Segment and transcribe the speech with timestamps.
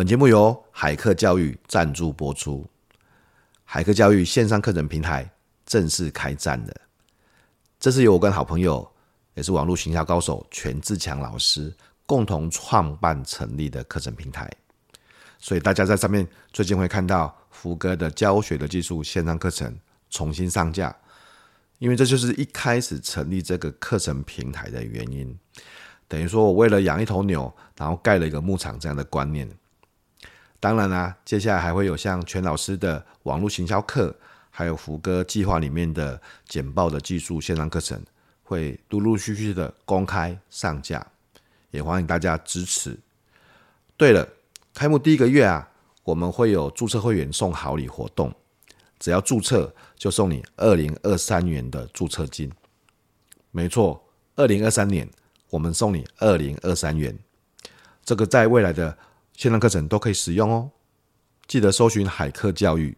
[0.00, 2.66] 本节目由海客教育赞助播出。
[3.64, 5.30] 海客教育线上课程平台
[5.66, 6.74] 正式开战了。
[7.78, 8.90] 这是由我跟好朋友，
[9.34, 11.70] 也是网络行销高手全自强老师
[12.06, 14.50] 共同创办成立的课程平台。
[15.38, 19.78] 所以大家在上面最近会看到福哥的教学的技术线上课程
[20.08, 20.96] 重新上架，
[21.78, 25.38] 因为这就是一开始成立这个课程平台的原因。
[26.08, 29.46] 等于说我为了养一头牛，然后盖了一个牧场这样的观念。
[30.60, 34.14] 当然啦、接下来还会有像全老师的网络行销课，
[34.50, 38.00] 还有福哥计划里面的简报的技术线上课程，
[38.44, 41.04] 会陆陆续续的公开上架，
[41.70, 42.98] 也欢迎大家支持。
[43.96, 44.28] 对了，
[44.74, 45.68] 开幕第一个月啊，
[46.04, 48.30] 我们会有注册会员送好礼活动，
[48.98, 52.52] 只要注册就送你二零二三元的注册金。
[53.50, 54.04] 没错，
[54.36, 55.08] 二零二三年。
[55.48, 57.18] 我们送你二零二三元，
[58.04, 58.96] 这个在未来的
[59.40, 60.70] 线上课程都可以使用哦。
[61.46, 62.94] 记得搜寻海课教育，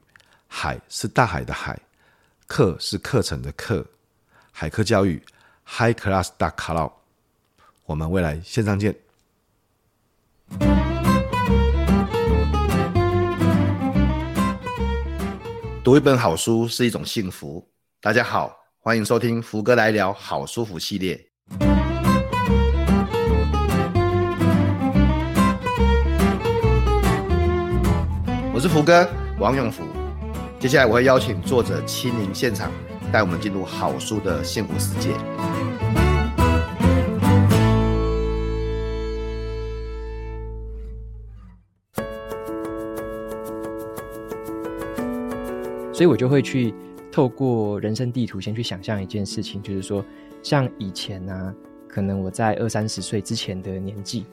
[0.49, 1.79] 海是大海的海，
[2.49, 3.87] 课是课程的课，
[4.51, 5.23] 海课教育
[5.65, 6.95] High Class dot Cloud。
[7.85, 8.93] 我们未来线上见。
[15.85, 17.65] 读一本好书是一种幸福。
[18.01, 21.25] 大家好，欢迎收听福哥来聊好书福系列。
[28.63, 29.05] 是福哥
[29.41, 29.83] 王永福，
[30.61, 32.71] 接下来我会邀请作者亲临现场，
[33.11, 35.11] 带我们进入好书的幸福世界。
[45.93, 46.73] 所以我就会去
[47.11, 50.05] 透过人生地图，先去想象一件事情，就是说，
[50.41, 51.55] 像以前呢、啊，
[51.89, 54.25] 可能我在二三十岁之前的年纪。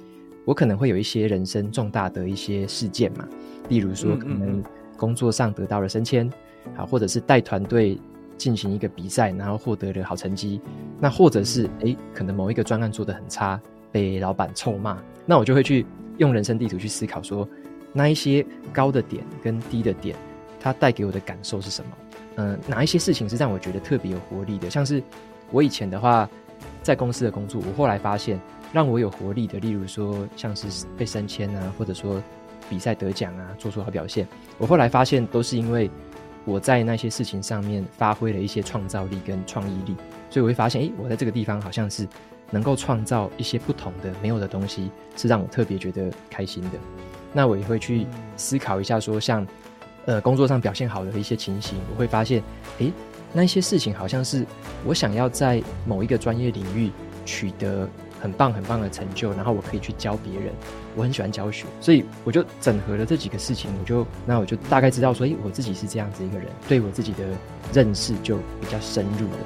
[0.50, 3.28] 我可能会有一些人生重大的一些事件嘛，
[3.68, 4.64] 例如说可能
[4.98, 6.28] 工作上得到了升迁，
[6.76, 8.02] 啊，或者是带团队
[8.36, 10.60] 进行一个比赛，然后获得了好成绩，
[11.00, 15.86] 那或者是诶，可能某一个专案做得很差，被老板臭骂，那我就会去
[16.18, 17.48] 用人生地图去思考说，
[17.94, 18.44] 那一些
[18.74, 20.16] 高的点跟低的点，
[20.60, 21.92] 它带给我的感受是什么？
[22.38, 24.68] 嗯、呃，哪一些事情是让我觉得特别有活力的？
[24.68, 25.00] 像是
[25.52, 26.28] 我以前的话，
[26.82, 28.40] 在公司的工作，我后来发现。
[28.72, 32.22] 让我有活力的，例如说像是被升迁啊，或者说
[32.70, 34.28] 比赛得奖啊，做出好表现。
[34.58, 35.90] 我后来发现，都是因为
[36.46, 39.96] 我在那些事情上面发挥了一些创造力跟创意力，
[40.30, 42.08] 所以我会发现，诶，我在这个地方好像是
[42.52, 46.72] 能够创造一些不同的、没有的东西，是让我特别觉得开心的。
[47.34, 48.06] 那我也会去
[48.38, 49.46] 思考一下，说像
[50.06, 52.44] 呃工作上表现好的一些情形，我会发现，
[52.78, 52.94] 诶，
[53.34, 54.46] 那些事情好像是
[54.86, 56.92] 我想要在某一个专业领域
[57.26, 57.90] 取得。
[58.22, 60.54] 很棒很棒的成就，然后我可以去教别人。
[60.96, 67.24] 我很喜欢教学，所以我就整合了这几个事情，我就那我就大概知道说，诶，我自己是这样子一个人，对我自己的
[67.72, 69.38] 认识就比较深入了。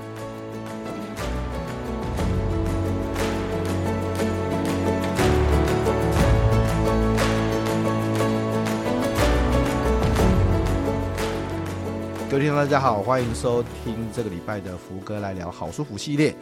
[12.31, 16.35] 各位听众大家好，欢迎收听这个礼拜的福哥来聊好书福系列。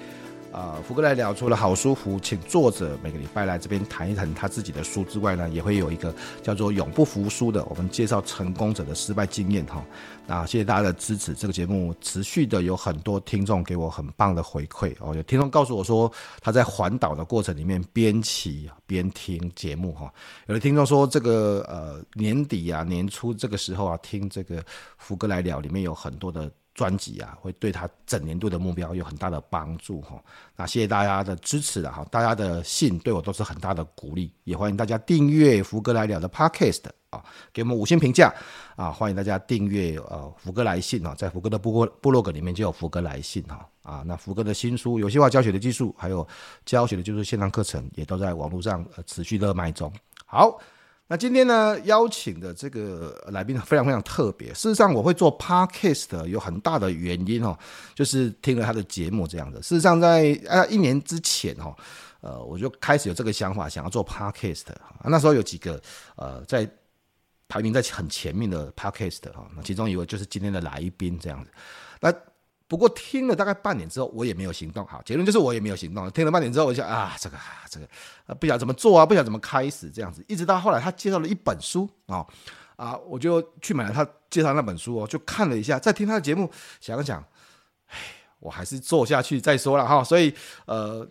[0.51, 6.13] 啊、福哥来聊，除了好书福，请作者每个礼拜来这边谈一谈他自己的书之外呢，也会有一个
[6.43, 9.81] 叫做“永不服输”的，我们介绍成功者的失败经验哈。
[10.27, 15.15] 那谢谢大家的支持，这个节目持续的有很多听众给我很棒的回馈哦。
[15.15, 20.13] 有听众告诉我说，他在环岛的过程里面边骑边听节目哈。
[20.47, 24.61] 有的听众说，这个呃年底啊年初这个时候啊听这个
[24.97, 26.51] 福哥来聊，里面有很多的。
[26.73, 30.21] 专辑啊，会对他整年度的目标有很大的帮助哈。
[30.55, 38.33] 那谢谢大家的支持了哈，大家的信对我都是很大的鼓励，也欢迎大家订阅福哥来了的 Podcast 啊，给我们五星评价
[38.75, 46.25] 啊，欢迎大家订阅呃福哥来信啊，在福哥的部落部落格里面就有福哥来信哈啊，那福哥的新书游戏化教学的技术，还有
[46.65, 49.91] 教学的就是线上课程，也都在网络上持续热卖中。
[50.25, 50.57] 好。
[51.11, 54.53] 那今天呢，邀请的这个来宾非常非常特别。
[54.53, 57.53] 事实上，我会做 podcast 有很大的原因哦，
[57.93, 59.61] 就是听了他的节目这样的。
[59.61, 61.75] 事实上，在啊一年之前哦，
[62.21, 64.63] 呃，我就开始有这个想法，想要做 podcast。
[65.03, 65.81] 那时候有几个
[66.15, 66.65] 呃，在
[67.49, 71.49] 排名在很前面的 podcast 哈，那其中一位就是今天的来宾这样子。
[71.99, 72.09] 那
[72.71, 74.87] 不过听了大概半年之后，我也没有行动。
[74.87, 76.09] 好，结论就是我也没有行动。
[76.11, 77.37] 听了半年之后，我就想啊，这个，
[77.69, 77.85] 这个
[78.25, 80.23] 啊，不晓得怎么做啊，不晓得怎么开始这样子。
[80.25, 82.25] 一直到后来，他介绍了一本书啊
[82.77, 87.21] 啊，我就去买了他介绍那本书哦，就看了一下，再听他的节目，想了想，
[87.87, 87.97] 哎，
[88.39, 90.01] 我还是做下去再说了哈。
[90.01, 90.33] 所以
[90.65, 91.05] 呃，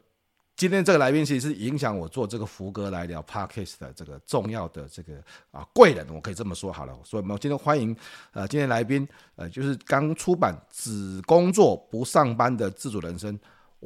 [0.61, 5.15] 今天这个来宾其实是影响我做这个福哥来聊 Podcast 的这个重要的这个
[5.53, 6.93] 啊贵人，我可以这么说好了。
[7.03, 7.97] 所以我们今天欢迎
[8.33, 13.35] 呃今天来宾呃就是刚出版《只工作不上班的自主人生》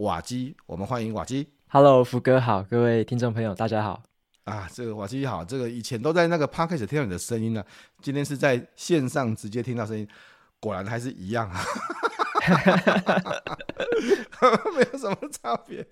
[0.03, 1.49] 瓦基，我们欢迎瓦基。
[1.69, 4.03] Hello，福哥好，各位听众朋友大家好。
[4.43, 7.65] 啊，这个瓦基好，这个以前都在那个 Podcast 听到你的声音呢，
[8.03, 10.09] 今天是在线上直接听到声音，
[10.59, 11.65] 果然还是一样啊。
[14.31, 15.87] 哈 没有什么差别，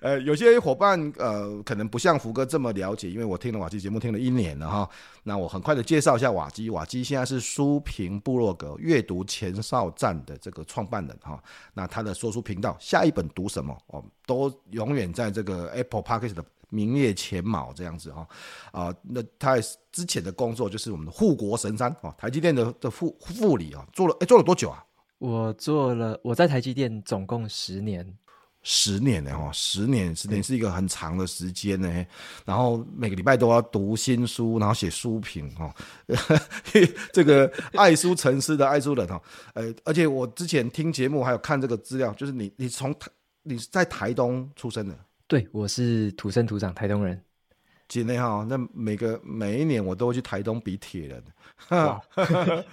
[0.00, 4.88] 呃，有些伙伴呃可能不像福哥这么了解，因为我听了瓦基节目听了一年了哈。
[5.24, 11.42] 那我很快的介绍一下瓦基，瓦基现在是书评部落格阅读前哨站的这个创办人哈。
[11.74, 18.28] 那他的说书频道下一本读什么哦，都永远在这个 Apple Podcast 的名列前茅这样子哈。
[18.70, 19.56] 啊，那他
[19.90, 24.84] 之前的工作就是我们的护国神山哦，台积电的的副副理啊，做了哎做了多久啊？
[25.18, 28.06] 我做了，我在台积电总共十年，
[28.62, 32.06] 十年呢，哦，十年，十年是一个很长的时间呢。
[32.44, 35.74] 然后每个礼拜都要读新书，然后写书评，哈，
[37.14, 39.22] 这个爱书成诗的爱书人，哈，
[39.54, 43.08] 呃，而且我之前听节目还有看这个资料，就是你，你从台，
[43.42, 47.18] 你在台东出生的，对，我是土生土长台东人。
[47.88, 51.24] 今年哈，那每个每一年我都会去台东比铁人。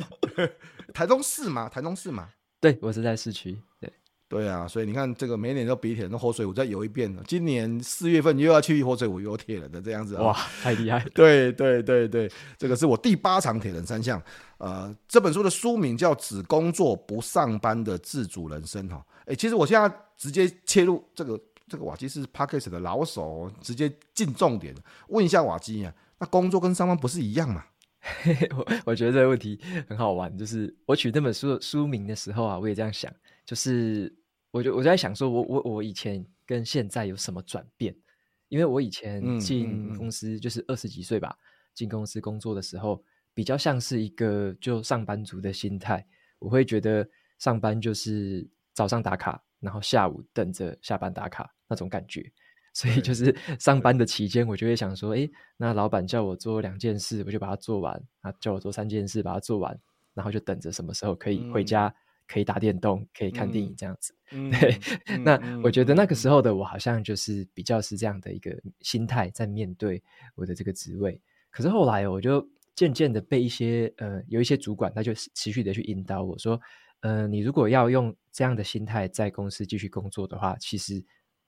[0.88, 3.92] 哇台中市嘛，台中市嘛，对，我是在市区，对。
[4.30, 10.34] 对啊，所以你看这个每年都比铁人，那活水舞再游一遍了，今年四月份又要去活水舞游铁人的这样子，哇，
[10.64, 11.06] 太厉害！
[11.14, 14.20] 对对对对，这个是我第八场铁人三项，
[14.58, 24.74] 呃，这本书的书名叫《只工作不上班的自主人生》哈，哎，其实我现在直接切入这个这个瓦基是 Podcast 的老手，直接进重点，
[25.10, 27.64] 问一下瓦基啊，那工作跟上班不是一样吗？
[28.58, 33.14] 我 我觉得这个问题很好玩，就是我取这本书的书名的时候啊，我也这样想，
[33.46, 34.14] 就是
[34.52, 37.96] 我就我就在想说我，我我我以前跟现在有什么转变？
[38.50, 41.36] 因为我以前进公司就是二十几岁吧，
[41.74, 43.04] 进、嗯嗯嗯、公司工作的时候，
[43.34, 46.06] 比较像是一个就上班族的心态，
[46.40, 47.08] 我会觉得
[47.40, 52.32] 上班就是早上打卡，然后下午等着下班打卡那种感觉。
[52.74, 59.80] 所以就是上班的期间，我就会想说，诶，那老板叫我做两件事，我就把它做完；啊，叫我做三件事，把它做完，
[60.16, 61.94] 然后就等着什么时候可以回家，嗯、
[62.28, 64.16] 可以打电动，可以看电影这样子。
[64.32, 64.76] 嗯、对，
[65.06, 70.02] 嗯、那我觉得那个时候的我好像就是比较是这样的一个心态在面对
[70.34, 71.22] 我的这个职位。
[71.52, 72.44] 可是后来我就
[72.76, 76.60] 渐渐的被一些呃有一些主管，他就持续的去引导我说，
[77.02, 81.06] 呃，你如果要用这样的心态在公司继续工作的话，其实。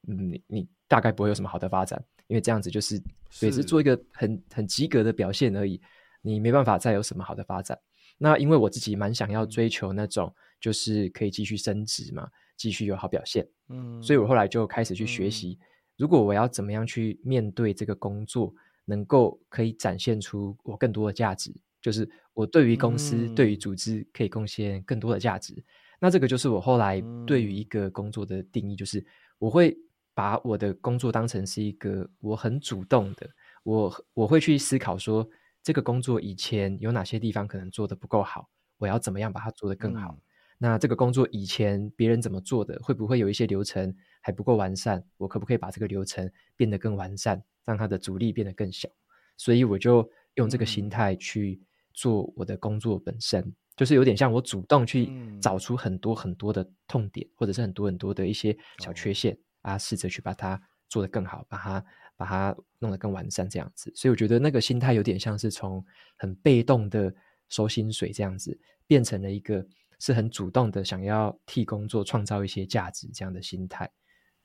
[0.07, 3.01] 嗯，你你大概不会有什么好的发展，因为这样子就是
[3.41, 5.81] 也是做一个很很及格的表现而已，
[6.21, 7.77] 你没办法再有什么好的发展。
[8.17, 13.45] 那因为我自己蛮想要追求那种，就是可以继续升职嘛，继续有好表现。
[13.69, 15.59] 嗯，所以我后来就开始去学习，
[15.97, 18.53] 如果我要怎么样去面对这个工作，
[18.85, 25.61] 能够可以展现出我更多的价值，就是我对于公司、对于组织可以贡献更多的价值。
[25.99, 29.03] 那这个就是我后来对于一个工作的定义，就是
[29.39, 29.75] 我会。
[30.15, 33.29] 把我的工作当成是一个我很主动的，
[33.63, 35.29] 我我会去思考说，
[35.61, 40.13] 这个工作以前有哪些地方可能做得不够好，我要怎么样把它做得更好。
[40.13, 40.21] 嗯、
[40.57, 45.03] 那这个工作以前别人怎么做的，会不会有一些流程还不够完善？
[45.17, 48.87] 我可不可以把这个流程变得更完善，让它的阻力变得更小？
[49.35, 51.61] 所以我就用这个心态去
[51.93, 59.33] 做我的工作本身，嗯、就是有点像我主动去找出很多很多的痛点，或者是很多很多的一些小缺陷。
[59.33, 63.91] 哦啊，试着去把它做得更好，把它把它弄得更完善，这样子。
[63.95, 65.83] 所以我觉得那个心态有点像是从
[66.15, 67.11] 很被动的
[67.49, 69.65] 收薪水这样子，变成了一个
[69.97, 73.91] 是很主动的想要替工作创造一些价值这样的心态。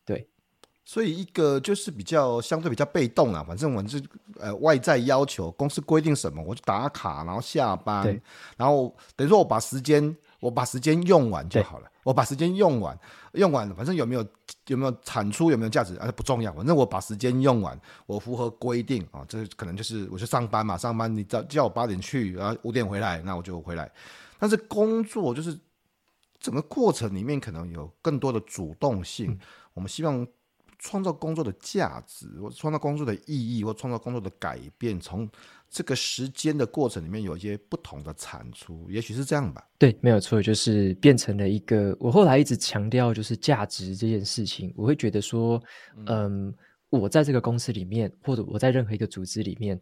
[0.06, 0.26] 对，
[0.84, 4.02] 所以一个就是比较相对比较被动啊，反正我们是
[4.38, 8.18] 呃外在要求，公司规定什么我就打卡，然后下班，
[8.56, 10.16] 然后等于说我把时间。
[10.40, 11.86] 我把时间用完就好了。
[12.02, 12.98] 我把时间用完，
[13.34, 14.26] 用完了，反正有没有
[14.68, 16.50] 有没有产出，有没有价值啊，不重要。
[16.54, 23.90] 反正我把时间用完，我符合规定啊，这可能就是我去上班嘛，上班你叫叫我八点去，然后五点回来，那我就回来。
[24.38, 25.56] 但是工作就是
[26.38, 29.38] 整个过程里面可能有更多的主动性，嗯、
[29.74, 30.26] 我们希望
[30.80, 35.30] 创造工作的价值，或创造工作的意义，或创造工作的改变，从。
[35.72, 39.64] 这个时间的过程里面有一些不同的产出，也许是这样吧。
[39.78, 41.96] 对，没有错，就是变成了一个。
[42.00, 45.62] 我后来一直强调就是价值这件事情，我会觉得说，
[46.08, 46.52] 嗯，
[46.88, 49.80] 我在这个公司里面，或者我在任何一个组织里面，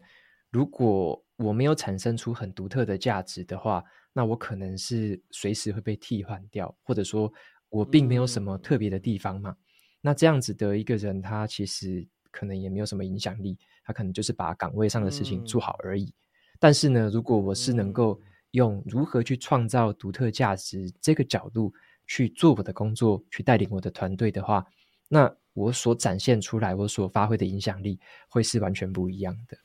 [0.50, 7.33] 如果我没有产生出很独特的价值的话，那我可能是随时会被替换掉，或者说
[7.71, 9.57] 我并没有什么特别的地方嘛。
[10.00, 16.05] 那这样子的一个人，他其实可能也没有什么影响力，他可能就是把岗位上的事情做好而已。
[16.05, 16.12] 嗯、
[16.61, 18.21] 但是呢，如果我是能够
[18.52, 21.73] 用如何去创造独特价值这个角度
[22.07, 24.64] 去做我的工作，去带领我的团队的话，
[25.09, 29.59] 那我所展现出来，我所发挥的影响力会是完全不一样的。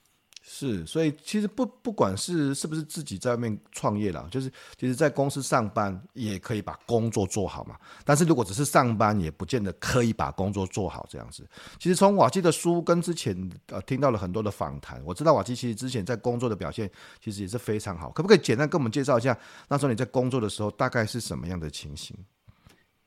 [0.45, 7.77] 是，所以其实不不管是是不是自己在外面创业了，就是其实，在公司上班也可以把工作做好嘛。
[8.03, 11.47] 但是如果只是上班，也不见得可以把工作做好这样子。
[11.79, 13.33] 其实从瓦基的书跟之前
[13.67, 16.91] 呃听到了很多的访谈，我知道瓦基其实之前在工作的表现
[17.23, 18.11] 其实也是非常好。
[18.11, 19.37] 可不可以简单跟我们介绍一下，
[19.69, 22.17] 那时候你在工作的时候大概是什么样的情形？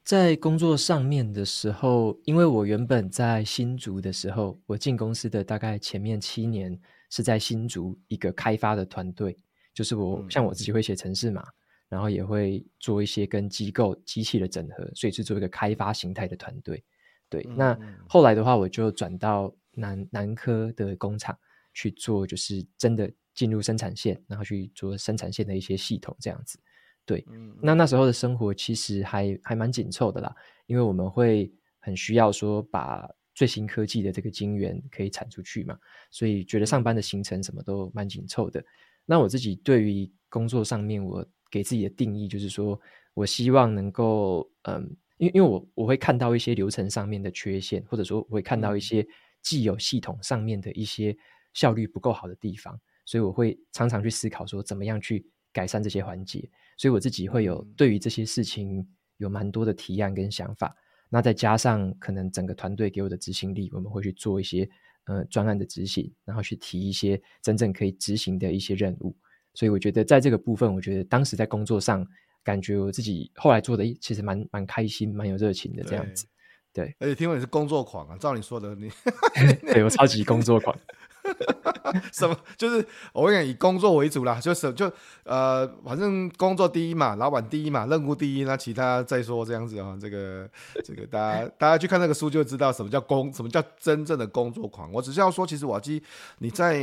[0.03, 6.81] 在工作上面的时候，因为我原本在新竹的时候，我进公司的大概前面七年。
[7.11, 9.37] 是在新竹一个开发的团队，
[9.73, 11.55] 就是我像我自己会写程式嘛，嗯、
[11.91, 16.83] 然后也会做一些跟机构机器的整合，所以是做一个开发形态的团队。
[17.29, 21.39] 对，嗯、那后来的话，我就转到南南科的工厂
[21.73, 26.59] 去做，就是真的进入生产线，然后去做生产线的一些系统这样子。
[27.05, 30.35] 对，嗯、那那时候的生活其实还还蛮紧凑的啦，
[30.67, 33.09] 因为我们会很需要说把。
[33.37, 35.79] 最新科技的这个晶圆可以产出去嘛，
[36.11, 38.65] 所以觉得上班的行程什么都蛮紧凑的。
[39.05, 42.81] 那我自己对于工作上面，我给自己的定义就是说，
[43.13, 44.83] 我希望能够，嗯，
[45.19, 49.07] 因为因为我我会看到一些流程上面的缺陷，或者说我会看到一些
[49.43, 51.15] 既有系统上面的一些
[51.53, 56.51] 效率不够好的地方，所以我会常常去思考说，怎么样去改善这些环节。
[56.79, 58.89] 所以我自己会有对于这些事情
[59.19, 60.75] 有蛮多的提案跟想法。
[61.09, 64.69] 那再加上可能整个团队给我的执行力，我们会去做一些
[65.05, 69.17] 呃专案的执行，然后去提一些真正可以执行的一些任务。
[69.55, 72.07] 所以我觉得在这个部分，我觉得当时在工作上，
[72.43, 76.27] 感觉我自己后来做的其实蛮蛮开心、蛮有热情的这样子。
[76.73, 78.91] 对，而且听说你是工作狂啊，照你说的，你
[79.73, 80.79] 对我超级工作狂。
[82.13, 82.37] 什么？
[82.57, 84.91] 就是我跟你讲，以工作为主啦，就是就
[85.25, 89.97] 呃，反正工作第一嘛，老板第一嘛，任务第一，那其他再说这样子啊。
[90.01, 90.49] 这个
[90.85, 94.93] 这个，大家大家去看那个书就知道什么叫工，什么叫真正的工作狂。
[94.93, 96.03] 我只是要说，其实瓦基
[96.39, 96.81] 你在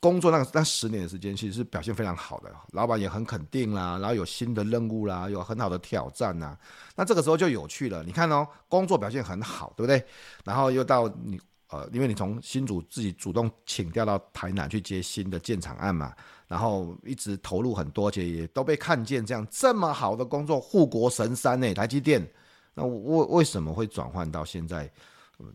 [0.00, 6.56] 工作那那十年的时间，其实是表现非常好的，老板也很肯定啦，然后有新的任务啦，有很好的挑战呐。
[6.96, 10.04] 那这个时候就有趣了，你看哦，工作表现很好，对不对？
[10.44, 11.40] 然后又到你。
[11.70, 16.14] 呃，因为你从新竹自己主动请调到台南去接新的建厂案嘛，
[16.46, 22.26] 然后一直投入很多，而且也都被看见这样这么好的工作，护国神山呢，台积电，
[22.72, 24.90] 那为为什么会转换到现在，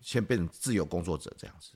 [0.02, 1.72] 先、呃、变成自由工作者这样子？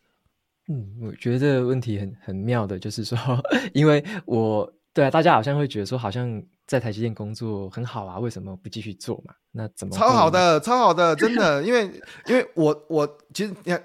[0.67, 3.17] 嗯，我觉得这个问题很很妙的，就是说，
[3.73, 9.33] 因为我对啊，大家好像会觉得说，好像在台积电工作很好啊，为什么不继续做嘛？
[9.51, 11.85] 那怎么超好的，超好的，真的，因为
[12.27, 13.83] 因为我我其实你看。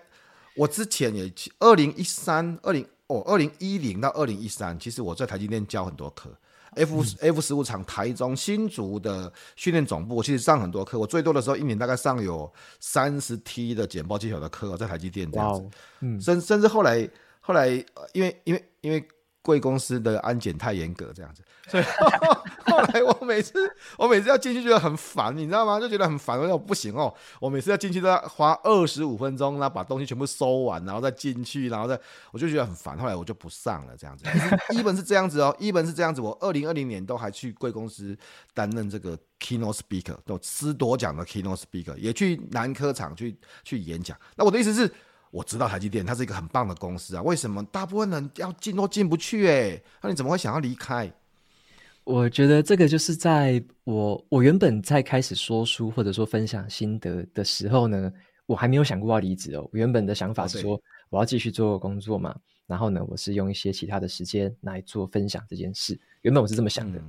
[0.55, 6.31] 我之前也二零一三二零哦二零一零到二零一三，其实我在台积电教很多课
[6.75, 10.99] ，F F 十五厂台中新竹的训练总部，我其实上很多课。
[10.99, 15.69] 我最多的时候一年大概上有三十 T 的简报技巧的课，在台积电这样子。
[16.01, 17.09] 嗯，甚甚至后来
[17.41, 17.69] 后来
[18.13, 19.07] 因为因为因为
[19.43, 21.43] 贵公司的安检太严格这样子。
[21.69, 21.83] 所以
[22.67, 23.55] 后 来我每次
[23.97, 25.79] 我每次要进去觉得很烦，你知道吗？
[25.79, 31.99] 就觉得很烦，我说不行哦，我每次要进去都要花二十五分钟，然后把东西全部收完，然后再进去，然后再
[32.33, 32.99] 我就觉得很烦。
[32.99, 34.25] 后来我就不上了，这样子。
[34.71, 36.21] 一本是这样子哦，一本是这样子。
[36.21, 38.17] 我二零二零年都还去贵公司
[38.55, 44.17] 担任这个 keynote speaker，都师铎奖的 keynote speaker，也去南科厂去去演讲。
[44.37, 44.93] 那我的意思是，
[45.33, 49.49] 我知道台积电它是一个很棒的公司啊，为什么大部分人要进都进不去？
[49.49, 51.11] 哎，那你怎么会想要离开？
[52.05, 58.13] 我觉得这个就是在我我原本在开始说书或者说分享心得的时候呢，
[58.45, 59.67] 我还没有想过要离职哦。
[59.73, 62.37] 我原本的想法是说，我要继续做工作嘛，
[62.67, 65.99] 然后呢，我是用一些其他的时间来做分享这件事。
[66.23, 67.01] 原本我是这么想的，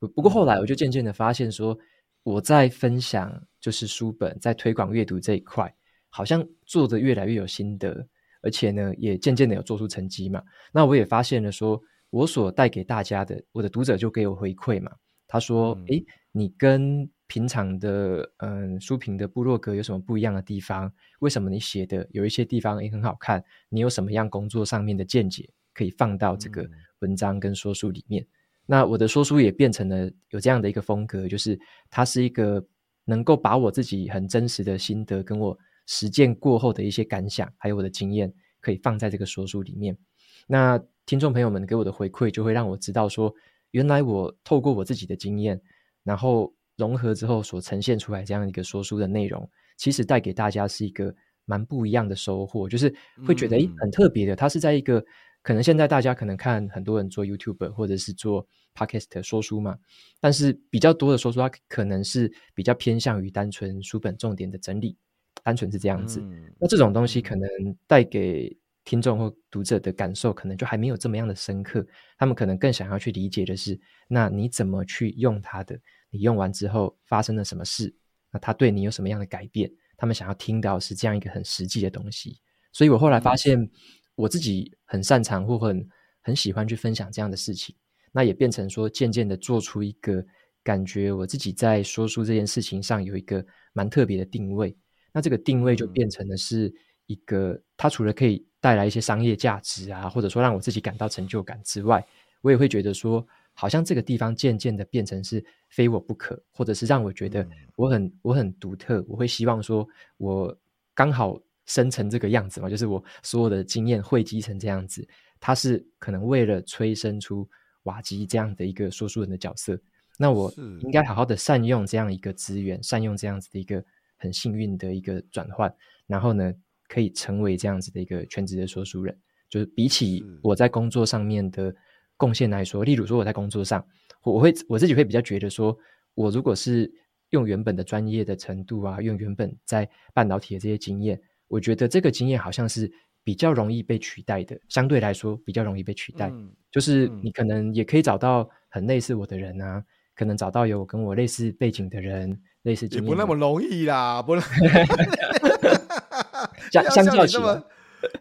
[0.00, 1.78] 不过后来我就渐渐的发现说，
[2.24, 5.72] 我在分享就是书本在推广阅读这一块，
[6.10, 8.06] 好像做的越来越有心得，
[8.42, 10.42] 而且呢，也渐渐的有做出成绩嘛。
[10.72, 11.80] 那我也发现了说。
[12.12, 14.90] 我所带给大家的，我的读者就给我回馈嘛。
[15.28, 20.92] 他说：“诶、嗯，你跟平常的嗯书评的部落格有什么不一样的地方？
[21.20, 23.44] 为什么你写的有一些地方也很好看？
[23.68, 28.24] 你有什么样工作上面的见解可以放到这个文章跟说书里面？
[28.24, 28.26] 嗯、
[28.66, 31.56] 那我的说书也变成了有这样的一个风格，就是
[31.90, 32.66] 它是一个
[33.04, 35.56] 能够把我自己很真实的心得跟我
[35.90, 39.98] 实践过后的一些感想，还有我的经验，可以放在这个说书里面。
[40.46, 43.34] 那。”听众朋友们给我的回馈，就会让我知道说，
[43.72, 45.60] 原来我透过我自己的经验，
[46.04, 51.12] 然后融合之后所呈现出来这样一个说书的内容，其实带给大家是一个
[51.46, 52.94] 蛮不一样的收获，就是
[53.26, 54.36] 会觉得诶很特别的。
[54.36, 55.04] 它是在一个
[55.42, 59.76] 可能现在大家可能看很多人做 YouTube 或者是做 Podcast 说书嘛，
[60.20, 64.96] 但是比较多的说书，它可能是比较偏向于单纯书本重点的整理，
[65.42, 66.22] 单纯是这样子。
[66.58, 67.48] 那这种东西可能
[67.86, 71.86] 带给听众或读者的感受，可能就还没有这么样的深刻。
[72.18, 73.78] 他们可能更想要去理解的是，
[74.08, 75.78] 那你怎么去用它的？
[76.10, 77.94] 你用完之后发生了什么事？
[78.32, 79.70] 那它对你有什么样的改变？
[79.96, 82.40] 他们想要听到是这样一个很实际的东西。
[82.72, 83.70] 所以我后来发现，
[84.14, 85.86] 我自己很擅长或很
[86.22, 87.76] 很喜欢去分享这样的事情。
[88.12, 90.24] 那也变成说，渐渐的做出一个
[90.64, 94.76] 感觉，我自己在说书这件事情上有一个蛮特别的定位。
[95.12, 96.72] 那这个定位就变成了是
[97.06, 102.04] 一个，它除了可以带来一些商业价值啊，或者说让我自己感到成就感之外，
[102.40, 109.04] 我也会觉得说，好像这个地方渐渐的变成是非我不可，或者是让我觉得我很我很独特。
[109.08, 109.86] 我会希望说，
[110.16, 110.56] 我
[110.94, 115.06] 刚好生成这个样子嘛，就是我所有的经验汇集成这样子，
[115.38, 117.48] 它是可能为了催生出
[117.84, 119.78] 瓦基这样的一个说书人的角色。
[120.18, 120.52] 那我
[120.82, 123.82] 应该好好的善用这样一个资源，善用这样子的一个
[124.20, 125.74] 很幸运的一个转换，
[126.06, 126.54] 然后呢，
[126.86, 131.74] 可以成为这样子的一个全职的说书人，就是比起我在工作上面的
[132.16, 133.84] 贡献来说，例如说我在工作上，
[134.22, 135.76] 我会我自己会比较觉得说，
[136.14, 136.92] 我如果是
[137.30, 142.90] 用原本的专业的程度啊，用原本在半导体的这些经验，我觉得这个经验好像是
[143.24, 146.28] 比较容易被取代的，相对来说比较容易被取代。
[146.28, 149.84] 嗯、就是你可能也可以找到很类似我的人啊，
[150.14, 154.44] 可能找到有跟我类似背景的人，也不那么容易啦， 不能。
[156.72, 157.62] 像像你这么，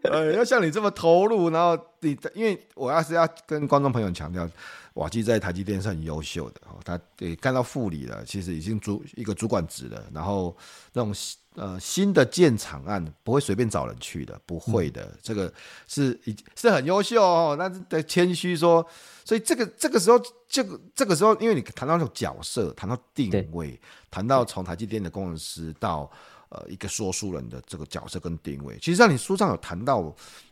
[0.04, 4.50] 呃，要像你这么投入，然后你，因为我要是要跟观众朋友强调，
[4.96, 10.56] 瓦基在台积电是很优秀的哦，他对干到副理了，其实已经主一个主管职了，然后
[10.94, 11.14] 那种
[11.60, 15.54] 呃新的建厂案不会随便找人去的，不会的，嗯、这个
[15.88, 18.84] 是已是很优秀哦，那得谦虚说，
[19.26, 26.10] 所以这个这个时候，这个这个时候，因为你谈到那种角色，谈到定位，谈到从台积电的工程师到。
[26.52, 30.12] 呃，一个说书人的这个角色跟定位，其实，在你书上有谈到，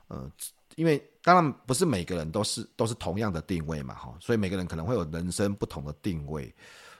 [0.10, 0.32] 呃，
[0.76, 6.54] 因为当然不是每个人都是都是同样的定位嘛，哈，所以每个人可能会有人生不同的定位，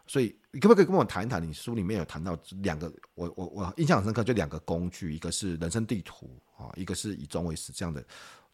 [0.08, 1.42] 所以你可不可以跟我谈一谈？
[1.46, 8.04] 你书里面有谈到两个，我我我印象很深刻，就两个工具，一个是人生地图啊，一个是以终为始这样的，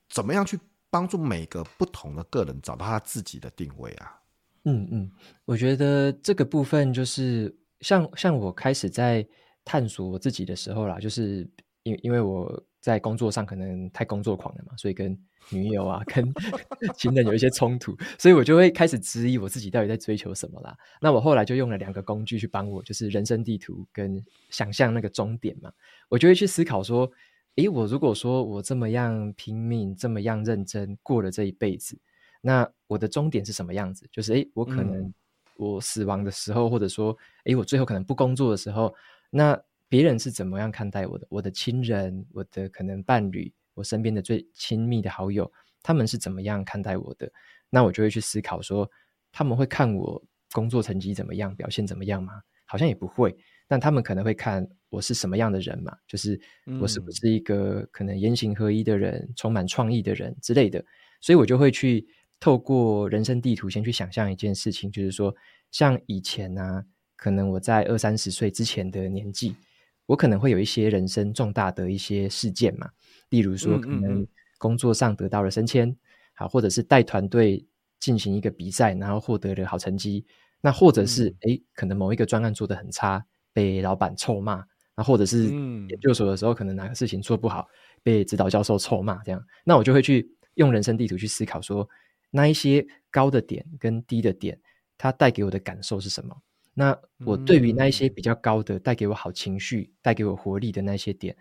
[0.09, 4.19] 怎么样去帮助每个不同的个人找到他自己的定位啊？
[4.65, 5.11] 嗯嗯，
[5.45, 9.25] 我觉得这个部分就是像像我开始在。
[9.65, 11.49] 探索我自己的时候啦，就是
[11.83, 15.17] 因因为我在工作上可能太工作狂了嘛，所以跟
[15.49, 16.29] 女友啊、跟
[16.99, 20.77] 情人有一些冲突，所以我就会开始质疑我自己到底在追求什么啦。
[20.99, 25.71] 那我后来就用了两个工具去帮我，就是人生地图跟想象那个终点嘛。
[26.09, 27.09] 我就会去思考说，
[27.55, 31.97] 诶，我如果说我这么样拼命、这么样认真过了这一辈子，
[32.41, 34.05] 那我的终点是什么样子？
[34.11, 35.13] 就是诶，我可能
[35.55, 38.93] 我死亡的时候，或者说诶，我最后可能不工作的时候。
[39.35, 39.57] 那
[39.93, 41.27] 别人是怎么样看待我的？
[41.29, 45.51] 我的亲人，我的可能伴侣，我身边的最亲密的好友，
[45.83, 47.31] 他们是怎么样看待我的？
[47.69, 48.89] 那我就会去思考说，
[49.31, 50.19] 他们会看我
[50.51, 52.41] 工作成绩怎么样，表现怎么样吗？
[52.65, 53.37] 好像也不会。
[53.67, 56.41] 但他们可能会看我是什么样的人嘛，就是
[56.81, 60.83] 我是不是一个可能言行合一的人，充满创意的人之类的。
[61.21, 62.07] 所以我就会去
[62.39, 65.35] 透过人生地图先去想象一件事情，就是说，
[65.69, 66.83] 像以前啊。
[67.15, 69.55] 可能我在二三十岁之前的年纪，
[70.05, 72.89] 我可能会有一些人生重大的一些事件嘛，
[73.29, 74.25] 例如说可能
[74.57, 75.95] 工作上得到了升迁，
[76.33, 77.65] 好，或者是带团队
[77.99, 80.25] 进行一个比赛，然后获得了好成绩，
[80.61, 84.63] 那或者是诶，可能某一个专案做得很差，被老板臭骂，
[84.95, 85.49] 那或者是
[85.87, 87.67] 研究所的时候，可能哪个事情做不好，
[88.03, 91.87] 被指导教授臭骂，这样，那我就会去用人生地图去思考说，
[92.29, 94.59] 那一些高的点跟低的点，
[94.97, 96.35] 它带给我的感受是什么？
[96.73, 101.35] 那我对于那一些比较高的、带给我好情绪、带给我活力的那些点，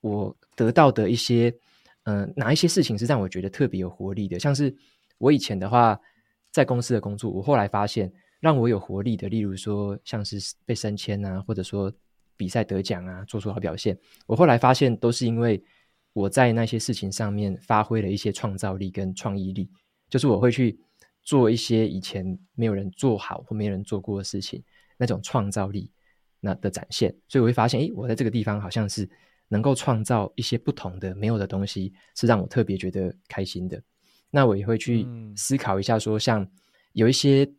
[0.00, 1.54] 我得到的一些，
[2.04, 4.38] 嗯、呃，哪一些事情是让我觉得特别有活力的？
[4.38, 4.74] 像是
[5.18, 6.00] 我以前的话，
[6.50, 11.92] 在公司的工作，我后来发现让我有活力的，例如说像是被升迁啊，或者说
[12.36, 15.62] 比赛得奖啊，做出好表现，我后来发现都是因为
[16.14, 19.68] 我在那些事情上面发挥了一些创造力跟创意力，
[20.08, 20.80] 就是我会去
[21.22, 24.64] 做一些以前没有人做好或没有人做过的事情。
[24.98, 25.90] 那种创造力
[26.40, 29.08] 那的展现，所以我会发现，诶，我在这个地方好像是
[29.48, 33.82] 能够创造一些不同的、没有的东西，是让我特别觉得开心的。
[34.30, 35.06] 那我也会去
[35.36, 36.46] 思考一下，说像
[36.92, 37.50] 有一些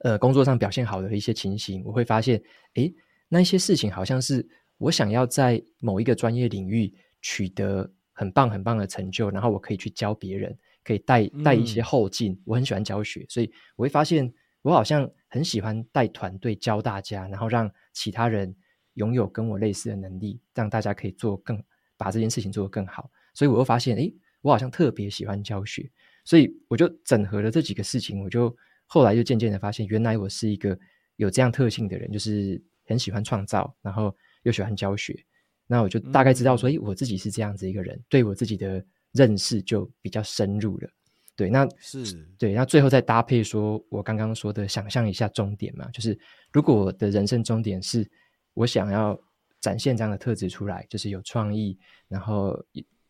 [0.00, 2.42] 呃工作上表现好的一些情形，我会发现，
[2.74, 2.92] 诶，
[3.28, 4.46] 那一些事情好像是
[4.78, 12.32] 我想要在某一个专业领域取得很棒很棒的成就，然后我可以去教别人，可以带带一些后劲。
[12.32, 14.30] 嗯、我很喜欢教学，所以我会发现
[14.62, 18.54] 我好像很喜欢带团队教大家，然后让其他人
[18.92, 21.60] 拥有跟我类似的能力，让大家可以做更
[21.96, 23.10] 把这件事情做得更好。
[23.34, 25.90] 所以我又发现，诶，我好像特别喜欢教学，
[26.24, 30.78] 所以我就整合了这几个事情，我就后来就渐渐的发现，原来我是一个
[31.16, 35.20] 有这样特性的人，就是很喜欢创造，然后又喜欢教学。
[35.66, 40.88] 那我就大概知道说，诶，我自己是这样子一个人，对我自己的认识就比较深入了。
[41.36, 46.18] 对，那是对，那最后再搭配说我刚刚说的，想象一下终点嘛，就是
[46.52, 48.08] 如果我的人生终点是
[48.54, 49.20] 我想要
[49.60, 52.64] 展现这样的特质出来，就是有创意，然后。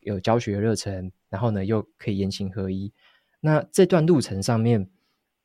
[0.04, 2.92] 有教学热忱，然后呢，又可以言行合一。
[3.40, 4.86] 那这段路程上面，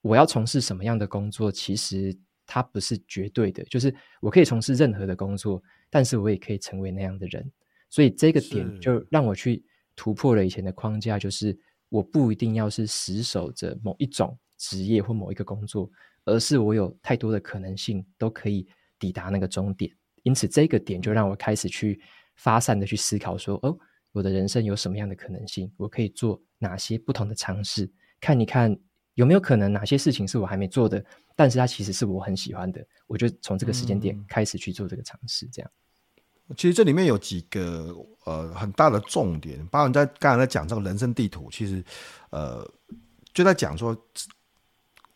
[0.02, 1.50] 我要从事什么样的工作？
[1.50, 2.14] 其实
[2.46, 7.50] 它不是绝对的，就是我可以从事任何的工作，但是我也可以成为那样的人。
[7.90, 9.64] 所以这个点就让我去
[9.96, 11.58] 突破了以前的框架，就是
[11.90, 15.90] 我不一定要是死守着某一种职业或某一个工作，
[16.26, 19.92] 而是我有太多的可能性都可以抵达那个终点。
[20.24, 22.02] 因此，这个点就让我开始去
[22.36, 23.78] 发散的去思考说，哦。
[24.12, 25.72] 我的人生有什么样的可能性？
[25.78, 27.88] 我可以做哪些不同的尝试？
[28.20, 28.76] 看一看
[29.14, 32.84] 有没有可能哪些事情是我还没做的，但是它其实是我很喜欢的。
[33.06, 35.48] 我就从这个时间点开始去做这个尝试。
[35.54, 35.72] 这样，
[36.56, 41.84] 其实这里面有几个呃很大的重点，包括在刚才在讲这个人生地图，其实
[42.30, 42.70] 呃
[43.34, 43.98] 就在讲说。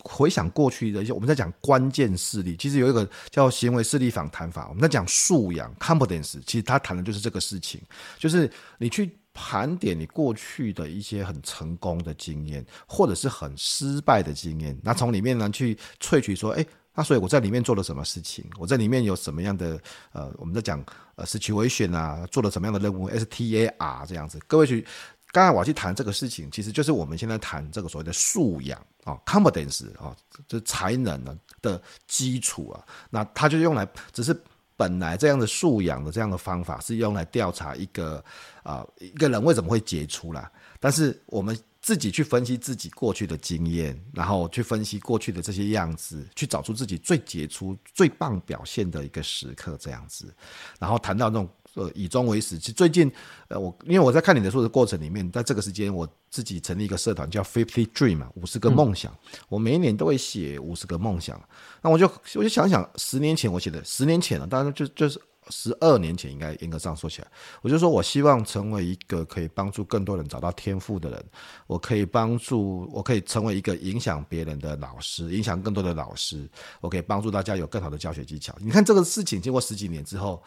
[0.06, 4.68] 回想过去的一些，我们在讲关键事例，其实有一个叫行为事例访谈法。
[4.68, 7.80] 我们在讲素养 （competence），其实他谈的就是这个事情，
[8.18, 18.44] 就是你去盘点你过去的一些很成功的经验，或者是很失败的经验，那从里面呢去萃取说，哎，那所以我在里面做了什么事情？
[18.58, 19.80] 我在里面有什么样的
[20.12, 20.84] 呃，我们在讲
[21.16, 24.86] 呃 situation 啊，做了什么样的任务？STAR 这样子，各位去。
[25.32, 30.14] 刚才我要去谈这个事情，其实就是我们现在谈这个所谓的素养啊，competence 啊，
[30.46, 32.86] 这才能呢的基础啊。
[33.10, 34.32] 那它就用来，只是
[34.76, 38.24] 本来这样的素养的这样的方法是用来调查一个
[38.62, 40.48] 啊一个人为什么会杰出啦。
[40.78, 50.34] 但是我们自己去分析自己过去的经验，然后去分析过去的这些样子，去找出自己最杰出、最棒表现的一个时刻，这样子，
[50.78, 51.48] 然后谈到那种。
[51.76, 52.56] 呃，以终为始。
[52.56, 53.10] 其实最近，
[53.48, 59.12] 呃，我因为我在看你的书的过程里面，在这个时间，我自己成立一个社团，叫 Fifty Dream 嘛，五十个梦想。
[59.48, 61.36] 我每一年都会写五十个梦想。
[61.82, 67.28] 那我就我就想想，十年前我写的，十年前了，当然就就是十二年前，应该严格上说起来，
[67.62, 71.24] 我就说我希望成为一个可以帮助更多人找到天赋的人。
[71.66, 76.48] 我可以帮助，我可以成为一个影响别人的老师，影响更多的老师。
[76.80, 78.54] 我可以帮助大家有更好的教学技巧。
[78.58, 80.42] 你看这个事情，经过十几年之后。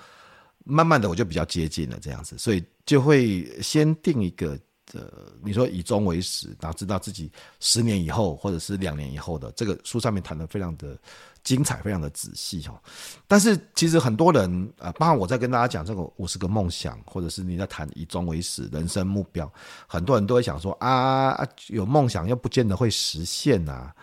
[0.70, 4.60] 慢慢的，我就比较接近了这样子，所以就会先定一个，
[4.92, 5.10] 呃，
[5.42, 7.32] 你说以终为始，然后知道自己
[7.62, 11.00] 十年以后或者是两年以后的这个书上面谈的非常的
[11.48, 12.82] 精彩，非常的仔细哈。
[13.28, 19.50] 但是其实很多人啊，包括我在跟大家讲这个五十个梦想，或者是你在谈以终为始人生目标，
[19.88, 23.96] 很多人都会想说啊，有梦想又不见得会实现、啊。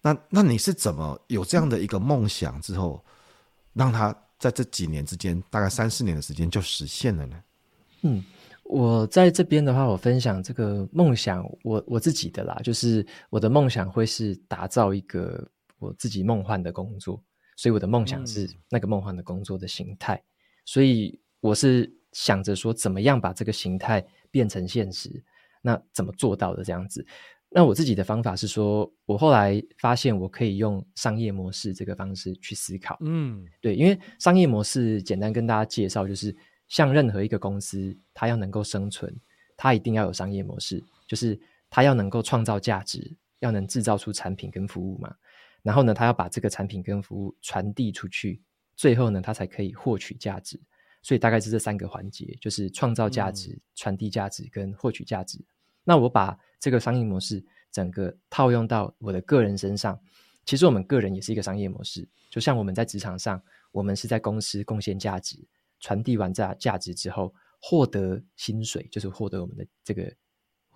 [0.00, 3.04] 那那你是怎么有这样的一个梦想之后，
[3.72, 4.16] 让他？
[4.42, 7.36] 在这几年之间，大概三四年的时间就实现了呢。
[8.00, 8.24] 嗯，
[8.64, 15.48] 我在这边的话，我分享这个梦想，我我自己的啦，就是我的梦想会是打造一个
[15.82, 17.22] 我自己梦幻的工作，
[17.56, 20.14] 所以我的梦想是那个梦幻的工作的形态。
[20.14, 20.24] 嗯、
[20.64, 25.22] 所以我是想着说，怎么样把这个形态变成现实？
[25.60, 27.04] 那怎么做到的这样子？
[27.54, 32.96] 那我自己的方法是说，我后来发现我可以用商业模式这个方式去思考。
[33.02, 36.34] 嗯，对，因为商业模式简单跟大家介绍，就是
[36.68, 39.14] 像任何一个公司，它要能够生存，
[39.54, 45.14] 它一定要有商业模式，就是它要能够创造价值，要能制造出产品跟服务嘛。
[45.62, 48.42] 然后呢，他要把这个产品跟服务传递出去，
[48.76, 50.60] 最后呢，他才可以获取价值。
[51.02, 55.44] 所以大概是这三个环节，就是创造价值、传递价值跟获取价值。
[55.82, 59.98] 那我把这个商业模式整个套用到我的个人身上，
[60.44, 62.08] 其实我们个人也是一个商业模式。
[62.30, 65.36] 就像我们在职场上，我们是在公司贡献价值，
[65.80, 70.08] 传递完价价值之后，获得薪水，就是获得我们的这个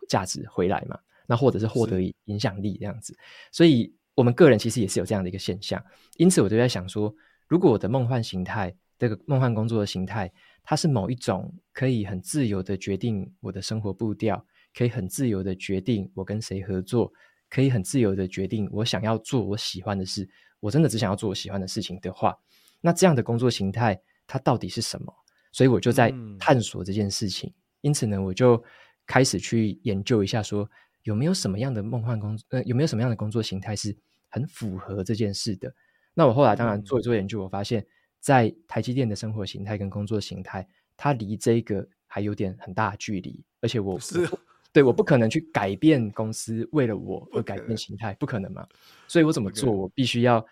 [0.09, 0.99] 价值回来嘛。
[1.29, 3.16] 那或者是获得影响力这样子。
[3.53, 5.81] 所以，我们个人其实也是有这样的一个现象。
[6.16, 7.14] 因此，我就在想说，
[7.46, 10.33] 如果我的梦幻形态，这个梦幻工作的形态，
[10.64, 14.44] 它是某一种可以很自由的决定我的生活步调。
[14.74, 17.11] 可以很自由的决定我跟谁合作，
[17.48, 20.29] 可以很自由的决定我想要做我喜欢的事。
[20.61, 22.37] 我真的只想要做我喜欢的事情的话，
[22.83, 25.11] 那这样的工作形态它到底是什么？
[25.50, 27.48] 所以我就在探索这件事情。
[27.48, 28.62] 嗯、因此呢，我就
[29.07, 30.68] 开始去研究一下，说
[31.06, 33.96] 有没有什么样的梦幻工，呃，有没有什么样的工作形态是
[34.28, 35.72] 很符合这件事的。
[36.14, 37.86] 那我后来当然做一做研究，我发现，
[38.18, 40.66] 在台积电的生活形态跟工作形态，
[40.96, 44.28] 它离这个还有点很大的距离，而且我是。
[44.72, 48.66] 对，我不可能去改变公司为了我而改变形态，不可能嘛？
[49.08, 49.72] 所以我怎么做？
[49.72, 50.44] 我必须要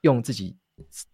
[0.00, 0.56] 用自己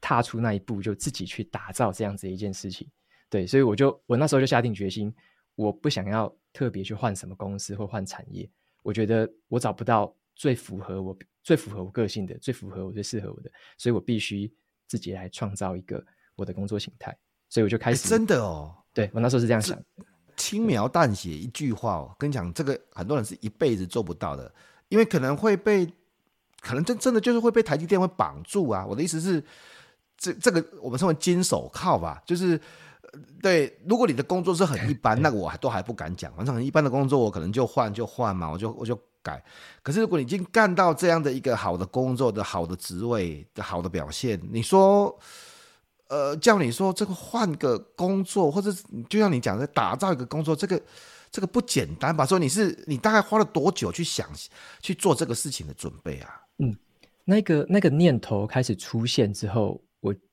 [0.00, 2.86] 踏出那一步，就自己去打造这样子一件事情。
[3.28, 5.12] 对，所以我就我那时候就下定决心，
[5.56, 8.48] 我不想要特别去换什么公司或换产业。
[8.82, 14.52] 我觉得我找不到最符合我、最符合我个性的、最符合我、最适合我的，所以我必须
[14.86, 16.04] 自己来创造一个
[16.36, 17.16] 我的工作形态。
[17.48, 19.78] 所以我就开始真的哦，对，我那时候是这样想。
[20.34, 24.52] 轻描淡写一句话哦，跟你讲，这个很多人是一辈子做不到的，
[24.88, 25.86] 因为可能会被，
[26.60, 28.86] 可能真真的就是会被台积电会绑住啊。
[28.86, 29.44] 我的意思是，
[30.16, 32.58] 这这个我们称为金手铐吧，就是
[33.42, 33.78] 对。
[33.86, 36.32] 如果你的工作是很一般，那个我还都还不敢讲。
[36.34, 39.42] 反正很一般的工作，我可能就换就换嘛，我就我就改。
[39.82, 45.18] 可是如果你已经干到这样的一个好的工作的好的职位的好的表现，你说。
[46.08, 48.70] 呃，叫你说这个换个工作，或者
[49.08, 50.78] 就像你讲的打造一个工作，这个
[51.30, 52.26] 这个不简单吧？
[52.26, 54.28] 说你是你大概花了多久去想
[54.82, 56.42] 去做这个事情的准备啊？
[56.58, 56.76] 嗯，
[57.24, 59.80] 那个那个念头开始出现之后，我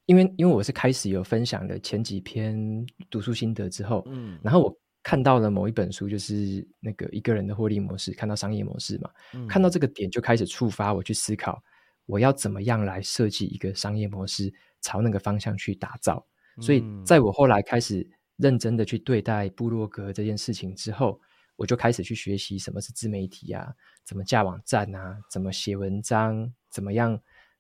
[0.10, 11.62] 因为因为我是开始有分享的前几篇读书心得之后，嗯，然后我看到了某一本书，就是那个一个人的获利模式，看到商业模式嘛，嗯，看到这个点就开始触发我去思考，
[12.08, 14.52] 我要怎么样来设计一个商业模式。
[14.82, 16.26] 朝那个方向去打造，
[16.62, 21.20] 所以在我后来开始认真的去对待部落格这件事情之后，
[21.58, 23.74] 我就开始去学习什么是自媒体啊，
[24.06, 27.20] 怎么架网站啊，怎么写文章，怎么样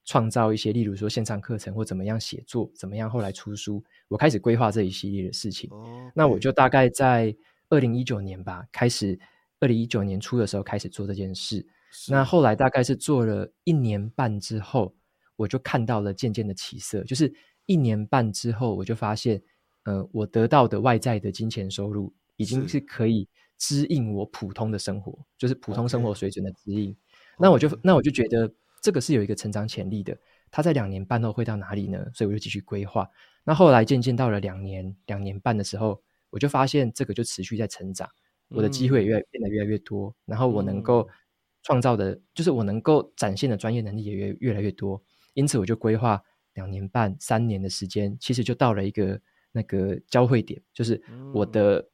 [0.09, 5.69] 创造一些，例如说线上课程或怎么样写作，怎么样后来出书，我开始规划这一系列的事情。
[6.15, 7.35] 那我就大概在
[7.69, 9.19] 二零一九年吧，开始
[9.59, 11.63] 二零一九年初的时候开始做这件事。
[12.09, 14.95] 那后来大概是做了一年半之后。
[15.35, 17.33] 我就看到了渐渐的起色，就是
[17.65, 19.41] 一年半之后，我就发现，
[19.83, 23.25] 呃，我得到的外在的金钱收入已经是可以
[23.57, 26.91] 支应我普通的生活，就是普通生活水准的支应。
[26.91, 26.95] Okay.
[27.39, 30.17] 那我就那我就觉得这个是有一个成长潜力的。
[30.51, 32.03] 它在两年半后会到哪里呢？
[32.13, 33.07] 所以我就继续规划。
[33.43, 38.09] 那后来渐渐到了两年两年半的时候，我就发现这个就持续在成长，
[38.49, 41.07] 我的机会也越变得越来越多，然后我能够
[41.61, 45.01] 创造的，就是我能够展现的专业能力也越越来越多。
[45.35, 46.21] 因此，我就规划
[46.53, 50.99] 两年半、三年的时间，其实就到了一个那个交汇点，就是
[51.33, 51.87] 我的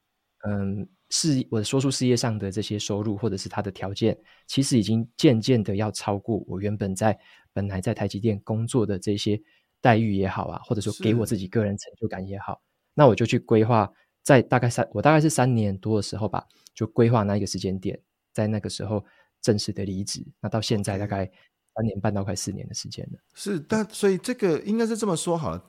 [0.48, 7.18] 嗯事，我的说出事业上的这些收入，或者是他的条件，其实已经渐渐的要超过我原本在
[7.54, 9.42] 本来在台积电工作的这些
[9.82, 12.62] 待遇也好啊，或者说给我自己个人成就感也好，
[12.94, 13.92] 那我就去规划，
[14.24, 18.00] 在大概三，我大概是三年多的时候吧，就规划那一个时间点，
[18.34, 19.04] 在那个时候
[19.42, 21.32] 正式的离职，那到现在大概。
[21.78, 25.62] 三年半到快四年的时间了，是，但所以这个应该是这么说好了。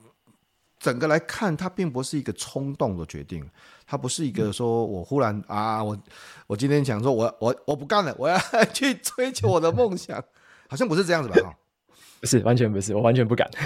[0.79, 3.43] 整个来看，它并不是一个冲动的决定，
[3.85, 5.97] 它不是一个说我忽然、嗯、啊，我
[6.47, 8.37] 我今天想说我我我不干了，我要
[8.73, 10.23] 去追求我的梦想，
[10.69, 11.53] 好像不是这样子吧？
[12.23, 13.49] 是，完全不是，我完全不敢。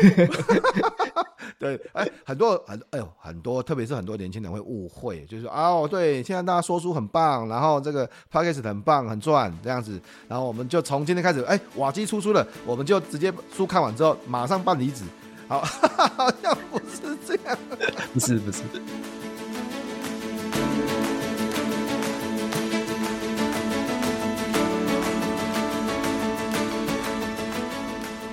[1.57, 15.03] 对，哎，很多很，哎呦，很多，特别是很多年轻人会误会，就是说，哦，对，现在大家说书很棒，然后这个 podcast 很棒，很赚，这样子，然后我们就从今天开始，哎，瓦基出书了，我们就直接书看完之后，马上办离职，
[15.51, 15.59] 好，
[16.15, 17.57] 好像不是这样，
[18.13, 18.61] 不是，不是。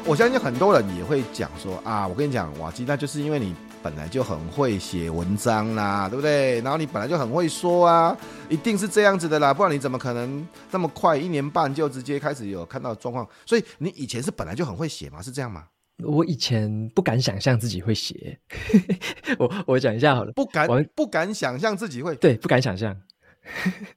[0.04, 3.52] 我相信很多人也会讲说啊，我跟你讲，瓦基，那就是因为你
[3.82, 6.60] 本来就很会写文章啦，对不对？
[6.60, 8.16] 然后你本来就很会说啊，
[8.48, 13.28] 一定是这样子的啦，不然你怎么可能那么快一年半就直接开始有看到状况？
[13.44, 15.20] 所以你以前是本来就很会写吗？
[15.20, 15.64] 是这样吗？
[16.04, 18.38] 我以前不敢想象自己会写，
[19.38, 23.00] 我我讲一下好了，不敢不敢想象自己会，对，不敢想象，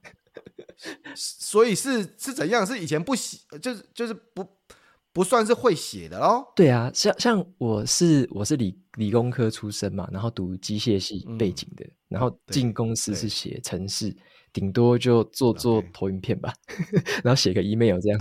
[1.14, 2.66] 所以是是怎样？
[2.66, 4.46] 是以前不写，就是就是不。
[5.14, 6.42] 不算是会写的喽。
[6.56, 14.16] 对啊，像像我是我是理理工科出身嘛，然后读机械系背景的，嗯、然后进公司是写程式，
[14.54, 16.54] 顶多就做做投影片吧.
[17.22, 18.18] 然后写个 email 这样。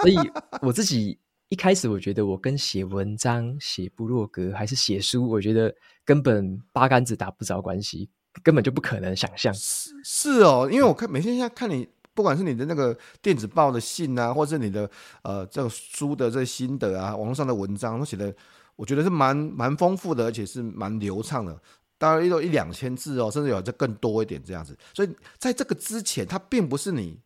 [0.00, 0.16] 所以
[0.62, 1.18] 我自己
[1.52, 5.70] 一开始我觉得我跟写文章、写部落格还是写书，我觉得
[6.02, 8.08] 根本八竿子打不着关系，
[8.42, 9.52] 根本就不可能想象。
[9.52, 11.86] 是是哦，因为我看每天现在看你。
[12.14, 14.90] 不管是你的那个电子报的信啊，或是你的
[15.22, 18.34] 呃这个书的这个心得啊，网络上的文章都写的，
[18.76, 21.58] 我觉得是蛮蛮丰富的，而且是蛮流畅的。
[21.96, 24.76] 大概有一两千字哦，甚至有这更多一点这样子。
[24.94, 27.18] 所以在这个之前，它并不是你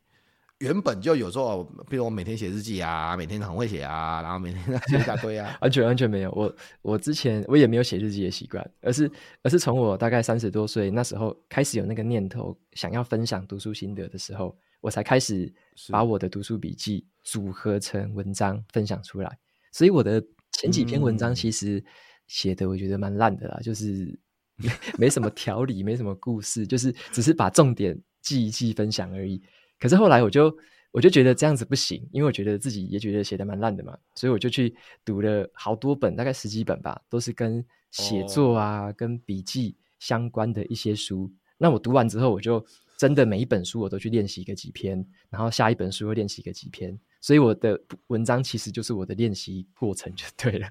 [0.60, 6.30] 原本就有时候，比如我每天写日记啊，每天很会写啊，然后每天写一大堆啊， 完全完全没有。
[6.32, 9.10] 我我之前我也没有写日记的习惯，而是
[9.42, 15.52] 而是从我大概三十多岁那时候开始有那个念头，想要分享读书心得的时候，我才开始
[15.90, 19.38] 把我的读书笔记组合成文章分享出来。
[19.72, 21.84] 所以我的前几篇文章其实
[22.28, 24.18] 写的我觉得蛮烂的啦，嗯、就是
[24.56, 24.70] 没
[25.04, 29.42] 没什么条理，没什么故事，就是只是把重点记一记分享而已。
[29.78, 30.56] 可是后来我就
[30.90, 41.30] 我就觉得这样子不行，因为我觉得自己也觉得写的蛮烂的嘛，所以我就去读了好多本，大概十几本吧，都是跟写作啊、哦、跟笔记相关的一些书。
[41.58, 42.64] 那我读完之后，我就
[42.98, 46.98] 真的每一本书我都去练习个几篇，然后下一本书又练习个几篇。
[47.20, 50.68] 所以我的文章其实就是我的练习过程就对了。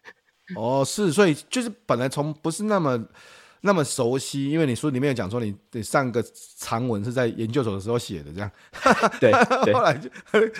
[0.56, 3.06] 哦，是，所以就是本来从不是那么
[3.60, 6.24] 那么熟悉，因为你书里面有讲说你你上个
[6.56, 8.50] 长文是在研究所的时候写的，这样。
[9.20, 9.32] 对。
[9.64, 10.08] 对后来就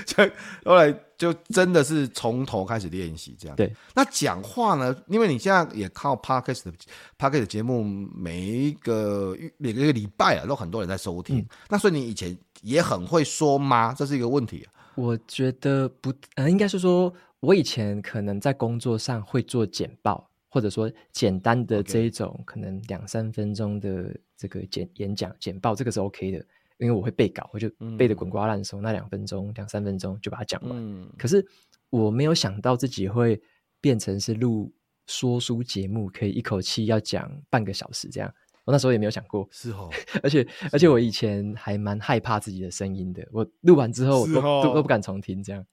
[0.04, 0.32] 就
[0.64, 3.56] 后来就真的是从头开始练习这样。
[3.56, 3.72] 对。
[3.94, 4.94] 那讲话呢？
[5.06, 6.72] 因为你现在也靠 Podcast 的
[7.18, 11.38] Podcast 节目，每一个每个一个礼拜啊，都很多人在收听。
[11.38, 13.94] 嗯、那所以你以前也很会说吗？
[13.96, 14.66] 这是一个问题。
[14.94, 26.38] 我觉得不，呃，应该是说，我以前可能在工作上会做简报，或者说简单的这一种，可能两三分钟的这个简演讲简报，这个是 OK 的，
[26.78, 31.08] 因为我会背稿，我就背的滚瓜烂熟，那两分钟、两三分钟就把它讲完。
[31.18, 31.46] 可是
[31.90, 33.40] 我没有想到自己会
[33.80, 34.72] 变成是录
[35.06, 38.32] 说书节目，可以一口气要讲半个小时这样。
[38.64, 39.88] 我那时候也没有想过，是哦，
[40.22, 45.64] 而且而且我以前还蛮害怕自己的声音的，我录完之后都都都不敢重听，这样，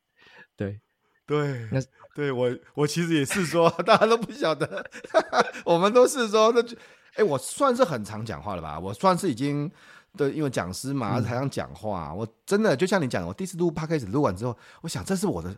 [0.55, 0.79] 对
[1.25, 1.79] 对，那
[2.13, 4.89] 对我我其实也是说， 大家都不晓得，
[5.65, 6.77] 我们都是说，那就
[7.15, 8.79] 哎，我算是很常讲话了吧？
[8.79, 9.69] 我算是已经
[10.15, 15.55] 对，因为讲师嘛，台上讲话，我真的就像你讲，我第一次录 Podcast 录完之后，我想这是我的，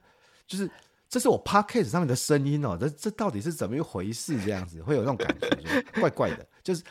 [0.47, 0.69] 就是
[1.09, 4.39] 这是我 Podcast 上面的声音哦，这这到底是怎么一回事？
[4.43, 6.83] 这样子会有那种感觉，怪怪的，就是。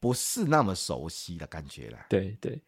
[0.00, 1.98] 不是那么熟悉的感觉了。
[2.10, 2.62] 对对，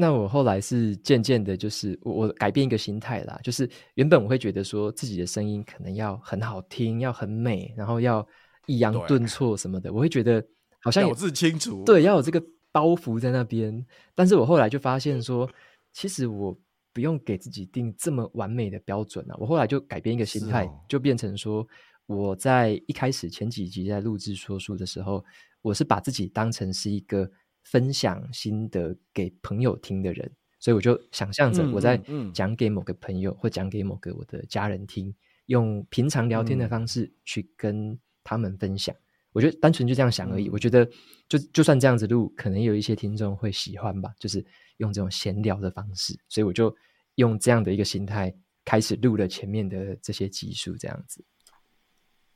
[0.00, 8.24] 那我后来是渐渐的，就是我我改变一个心态啦，就是原本我会觉得说自己的声音可能要很好听，要很美，然后要
[8.66, 10.40] 抑扬顿挫什么的，我会觉得
[10.80, 13.84] 好像有字清楚，对，要有这个包袱在那边。
[14.14, 15.50] 但是我后来就发现说，
[15.92, 16.56] 其实我
[16.92, 19.34] 不用给自己定这么完美的标准啊。
[19.36, 21.66] 我后来就改变一个心态，哦、就变成说
[22.06, 25.24] 我在一开始前几集在录制说书的时候。
[25.60, 27.28] 我是把自己当成是一个
[27.70, 32.00] 分享心得给朋友听的人，所以我就想象着我在
[32.32, 35.14] 讲给某个朋友或讲给某个我的家人听，
[35.46, 38.94] 用平常聊天的方式去跟他们分享。
[39.32, 40.48] 我觉得单纯就这样想而已。
[40.48, 40.88] 我觉得
[41.28, 44.44] 就就算这样子录，可能有一些听众会喜欢吧，就是
[44.78, 46.18] 用这种闲聊的方式。
[46.26, 46.74] 所以我就
[47.16, 51.22] 用这样的一个心态开始录了前面的这些集数，这样子。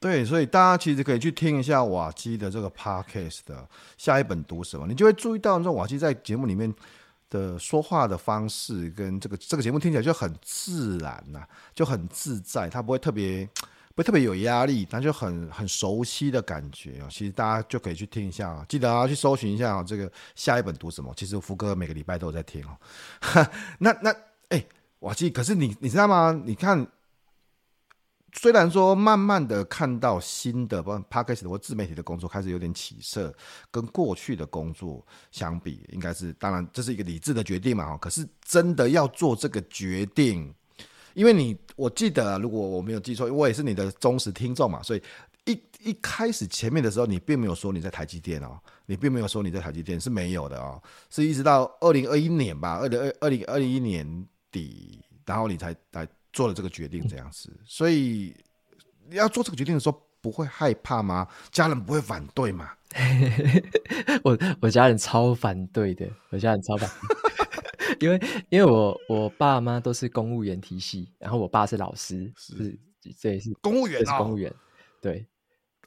[0.02, 3.64] 对，所以大家其实可以去听一下瓦基的这个 podcast 的
[3.96, 6.74] 下一本读什么，你就会注意到，这种瓦基在节目里面
[7.30, 13.48] 的说话的方式，跟这个这个节目听起来就很自然呐、啊，就很自在，他不会特别
[13.94, 17.06] 不会特别有压力，他就很很熟悉的感觉啊。
[17.08, 21.14] 其实大家就可以去听一下啊，记得啊去搜寻一下啊，这个下一本读什么。
[21.16, 22.76] 其实福哥每个礼拜都有在听哦。
[23.78, 24.12] 那那
[24.48, 24.64] 哎，
[24.98, 26.42] 瓦基，可是你你知道吗？
[26.44, 26.84] 你看。
[28.34, 33.32] 虽然说慢慢的看到新的，包括 Podcast 或自媒体的工作开始有点起色，
[33.70, 37.94] 跟过去的工作相比，应该是当然这是一个理智的决定嘛。
[37.98, 40.52] 可是真的要做这个决定，
[41.12, 45.02] 因为你我记得，如果我没有记错，我也是你的忠实听众嘛，所以
[45.44, 56.08] 一一开始前面的时候，你并没有说你在台积电哦，你并没有说你在台积电是没有的哦，是一直到二零二一年吧，二零二二零二一年底，然后你才来。
[56.32, 58.34] 做了这个决定这样子，所以
[59.10, 61.28] 要做这个决定的时候，不会害怕吗？
[61.50, 62.70] 家人不会反对吗？
[64.24, 66.90] 我我家人超反对的，我家人超反
[67.98, 68.20] 对， 因为
[68.50, 72.78] 因为我我爸妈都是公务员体系，然后我爸是老师，是
[73.18, 74.52] 这也是公务员，是公务员，
[75.00, 75.26] 对，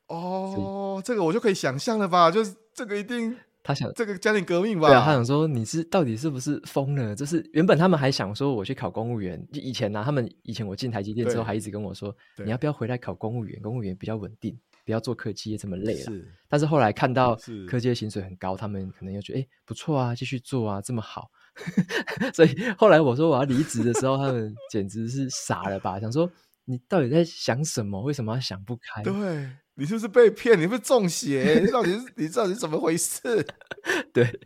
[0.08, 3.38] 哦，这个我就可以想象了吧，就是这个一定。
[3.66, 4.88] 他想这个家庭革命吧？
[4.89, 7.16] 对啊，他想说你是到底是不是疯了？
[7.16, 13.59] 就是原本他们还想说我去考公务员，以前呢、啊，他们以前我进台积电之后，还一直跟我说，你要不要回来考公务员？
[13.63, 14.55] 公务员比较稳定，
[14.86, 16.11] 不要做科技业这么累了。
[16.11, 17.36] 是，但是后来看到
[17.68, 21.32] 科技业薪水很高，他们可能又觉得哎不错啊，继续做啊，这么好。
[22.36, 25.99] 所以后来我说我要离职的时候，他们简直是傻了吧？
[25.99, 26.30] 想说
[26.66, 27.99] 你到底在想什么？
[28.03, 29.01] 为什么要想不开？
[29.01, 29.49] 对。
[29.78, 30.58] 你是不是被骗？
[30.58, 31.60] 你是不是中邪？
[31.64, 33.22] 你到底是你到底是怎么回事？
[34.14, 34.40] 对，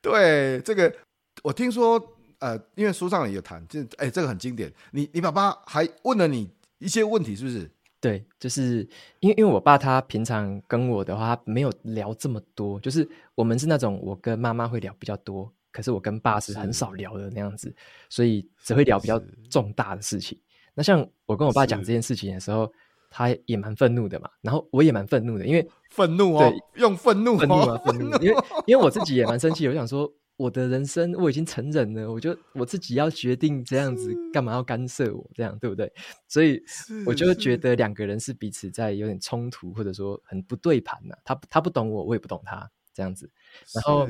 [0.00, 0.94] 对，这个
[1.42, 2.00] 我听说，
[2.38, 4.72] 呃，因为书上也有谈，就哎，这个很经典。
[4.92, 6.48] 你你爸爸还问了你
[6.78, 7.68] 一些问题，是不是？
[8.00, 8.88] 对，就是
[9.18, 17.74] 因为因为我爸他平常跟我的话，他没有聊这么多，就是我们是那种我跟妈妈会聊比较多，可是我跟爸是很少聊的那样子，
[18.08, 19.20] 所以只会聊比较
[19.50, 20.40] 重大的事情。
[20.72, 22.72] 那像我跟我爸讲这件事情的时候。
[23.10, 28.36] 他也蛮愤怒的嘛，然后我也蛮愤怒的，因为愤怒哦，对，用愤怒，愤怒啊，愤怒，因为
[28.66, 35.92] 因为我自己也蛮生气，我想说我的人生我已经成人了，我就我自己要决定这样子，干嘛要干涉我这样，对不对？
[36.28, 36.62] 所以
[37.04, 41.18] 我就觉得两个人是彼此在有点冲突，或者说很不对盘呐、啊。
[41.24, 43.28] 他他不懂我，我也不懂他这样子，
[43.74, 44.08] 然后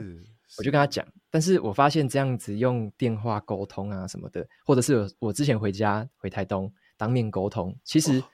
[0.58, 8.20] 我就跟他讲，但是我发现这样子用电话沟通啊什么的，或者是我我之前回家回台东当面沟通，其实。
[8.20, 8.26] 这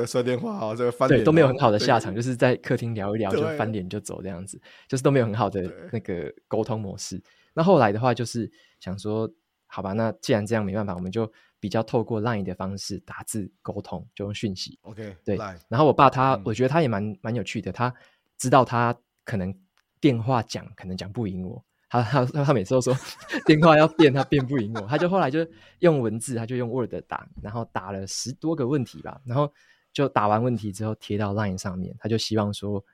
[0.00, 7.22] 个摔电话啊，这个翻脸对都没有很好的下场，就是在客厅聊一聊就翻脸就走这样子，就是都没有很好的那个沟通模式。
[7.54, 9.26] 那后来的话，就是想说，
[9.66, 14.78] 好吧，那既然这样没办法，我们就比较透过 LINE 的方式打字沟通，就用讯息。
[14.82, 15.38] OK，对。
[15.68, 17.92] 然后我爸他，嗯、我觉得他也蛮蛮有趣的，他
[18.36, 18.94] 知道他
[19.24, 19.54] 可能
[20.00, 22.94] 电话讲可能讲不赢我，他他他每次都说
[23.46, 25.38] 电话要变，他变不赢我，他就后来就
[25.78, 29.50] 用文字，他就用 Word 打，然后打了十多个问题吧，然后。
[29.96, 32.84] 就打完问题之后贴到 Line 上面，他就希望说，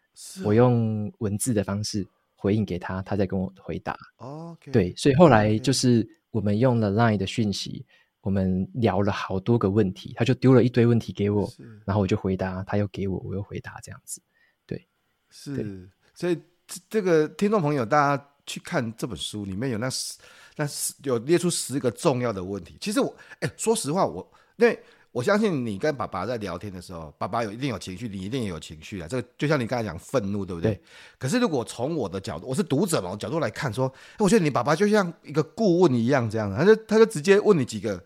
[0.45, 3.99] 我用文字的方式回应给他，他再跟我回答。
[4.19, 7.85] Okay, 对，所以后来就是我们用了 Line 的讯息，
[8.21, 11.53] 我们聊了好多个问题，他就丢了一堆问题给我，
[11.85, 14.23] 然后我就回答，他又给我，我又回答，这样子。
[14.65, 14.87] 对，
[15.29, 15.67] 是，对
[16.15, 16.41] 所以
[16.89, 20.17] 这个听众朋友，大家去看这本书，里面有那十，
[20.55, 22.79] 那十有列出十个重要的问题。
[22.81, 24.81] 其实我，哎，说实话，我因为。
[25.13, 29.07] 我相信你跟爸爸在聊天的时候，爸爸有一定有情绪，你一定也有情绪啊。
[29.07, 30.73] 这个就像你刚才讲愤怒，对不对？
[30.73, 30.81] 对。
[31.19, 38.03] 可是如果从我的角度，我是读者嘛，我角度来看，说，我觉得你爸爸就像一个顾问一样，这样，他就他就直接问你几个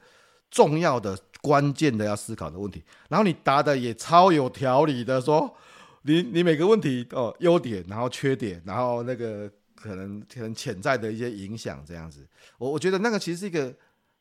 [0.51, 5.55] 重要的、关键的要思考的问题，然后你答的也超有条理的，说
[6.03, 12.27] 你你每个问题哦优点，然后缺点，然后那个可能可能潜在的一些影响，这样子，
[12.59, 13.73] 我我觉得那个其实是一个。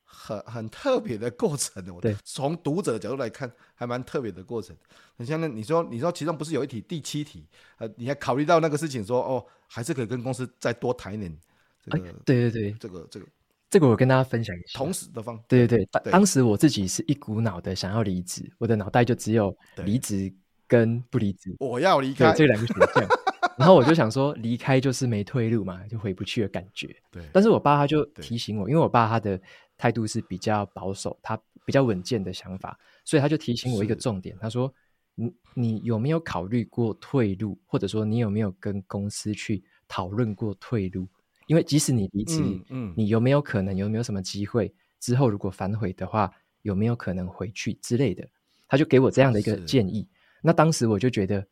[0.05, 4.75] 很很特别的过程，我对，从读者的角度来看，还蛮特别的过程。
[5.17, 7.45] 很像那你说，你说其中不是有一题第七题，
[7.77, 11.35] 呃，你还考虑到那个事情说，说哦，还是可以跟公司再多谈一点。
[11.83, 13.25] 这个，对对对，这个这个
[13.69, 14.77] 这个我跟大家分享一下。
[14.77, 20.33] 同时的方，对对对，当时我自己是一股脑的想要离职，我的脑袋就只有离职
[20.67, 23.07] 跟不离职，我要离开这两个选项。
[23.57, 26.93] 然后我就想说，离开就是没退路嘛，就回不去的感觉。
[27.09, 29.39] 对，但是我爸他就提醒我，因为我爸他的。
[29.77, 34.37] 态度是比较保守，他比较稳健的想法，所以他就提醒我一个重点。
[34.39, 34.73] 他说
[35.15, 41.07] ：“你你有没有考虑过退路，或者说你有没有跟公司去讨论过退路？
[41.47, 48.27] 因为即使你离职，嗯，嗯你有没有可能有没有什么机会之后如果反悔的话，有没有可能回去之类的？”
[48.67, 50.07] 他就给我这样的一个建议。
[50.41, 51.45] 那当时我就觉得。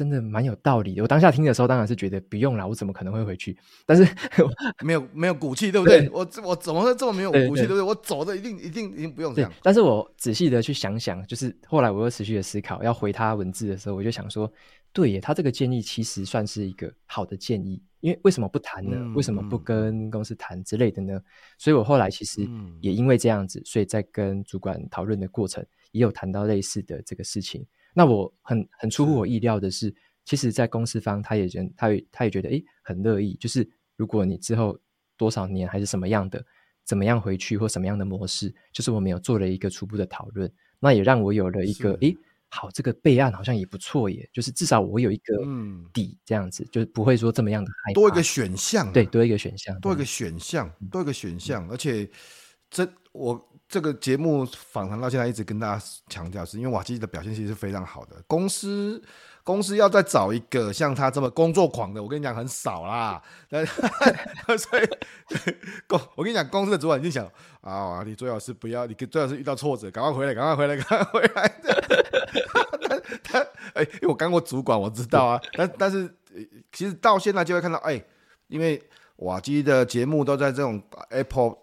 [0.00, 1.02] 哎，真的蛮有道理的。
[1.02, 3.54] 我当下听的时候，当然是觉得不用了，我怎么可能会回去？
[3.84, 4.08] 但是
[4.82, 6.00] 没有没有骨气，对不对？
[6.00, 7.82] 对我我怎么会这么没有骨气，对不对？
[7.82, 9.52] 我走的一定一定一定不用这样。
[9.62, 14.50] 但是我仔细的去想想，就是后来我又持续的思考，要回他文字的时候，我就想说，
[14.92, 17.82] 对耶，他这个建议其实算是一个好的建议。
[18.00, 18.96] 因为为什么不谈呢？
[18.98, 21.20] 嗯、为什么不跟公司谈之类的呢？
[21.58, 22.48] 所以我后来其实
[22.80, 27.62] 也因为这样子，所以在跟主管讨论的过程，也有谈到类似的这个事情。
[27.94, 34.78] 那我很很出乎我意料的是，其实，在公司方他也觉他也他也觉得诶很乐意，就是如果你之后
[35.16, 36.44] 多少年还是什么样的，
[36.84, 42.16] 怎么样回去或什么样的模式，就是我们有做了一个初步的讨论，那也让我有了一个诶
[42.48, 45.44] 好这个备案好像也不错耶，就是至少我有一个
[45.92, 52.10] 底这样子，嗯、就是不会说这么样的害怕，多一个选项、啊，对，多一个选项，多一个选项，多一个选项，而且
[52.68, 53.46] 这我。
[53.70, 58.16] 这个节目访谈到现在一直跟大家强调，是因为瓦基的表现其实是非常好的。
[58.26, 59.00] 公司
[59.44, 63.22] 公司要再找一个像他这么工作狂的，我跟你讲很少啦。
[63.48, 64.88] 所以
[65.86, 67.24] 公我跟你讲，公司的主管已经想
[67.60, 71.48] 啊，你最好是不要，你最好是遇到挫折，赶快回来，赶快回来，赶快回来。
[73.22, 73.38] 他他
[73.74, 75.40] 哎，因为我当过主管，我知道啊。
[75.52, 76.12] 但但是
[76.72, 78.04] 其实到现在就会看到，哎，
[78.48, 78.82] 因为
[79.18, 81.56] 瓦基的节目都在这种 Apple。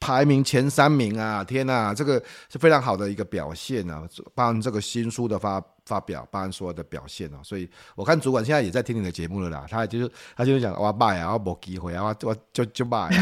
[0.00, 1.44] 排名前三名啊！
[1.44, 4.02] 天呐，这个是非常好的一个表现啊！
[4.34, 7.40] 帮这个新书的发发表，帮所有的表现啊！
[7.42, 13.08] 所以我看主管现在也在听你的节目了啦，他就是他就是讲我卖啊，我没机会啊，我我就就卖。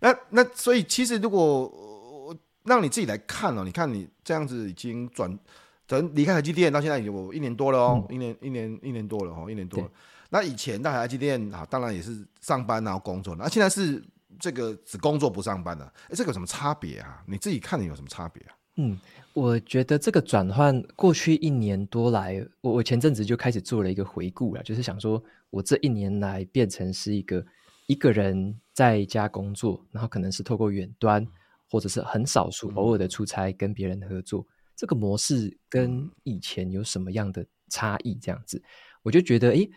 [0.00, 3.64] 那那所以其实如果让你自己来看哦。
[3.64, 5.38] 你看你这样子已经转，
[5.86, 9.90] 等离开台积电到现在有一年多了哦，嗯、一年一年一年多了哦，一年多了。
[10.30, 14.02] 那以前在台积电啊，当然也是上班然后工作，那现在是
[14.40, 17.22] 这个只工作不上班的，哎，这个有什么差别啊？
[17.26, 18.56] 你自己看你有什么差别啊？
[18.76, 18.98] 嗯，
[19.34, 27.46] 我觉得这个转换过去一年多来，我我前阵子就开始做了一个回顾了，就是想说我这一年来变成是一个
[27.86, 31.24] 一个人在家工作，然后可能是透过远端，
[31.70, 34.44] 或者是很少数偶尔的出差跟别人合作，
[34.76, 38.14] 这个模式跟以前有什么样的差异？
[38.20, 38.62] 这样子，
[39.02, 39.70] 我就觉得，诶。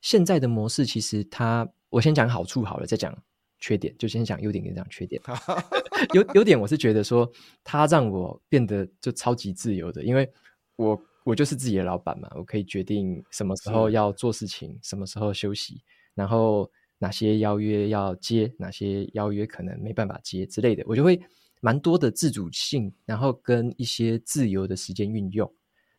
[0.00, 3.16] 现在的模式其实它，我先讲好处好了，再讲
[3.58, 5.18] 缺点，就先讲优点跟讲缺点。
[6.12, 7.26] 优优点我是觉得说，
[7.62, 10.30] 它让我变得就超级自由的，因为
[10.76, 15.82] 我我就是自己的老板嘛，我可以决定什么时候要做事情，什么时候休息，
[16.14, 21.18] 然后哪些邀约要接，哪些邀约可能没办法接之类的，我就会
[21.64, 25.50] 蛮多的自主性，然后跟一些自由的时间运用。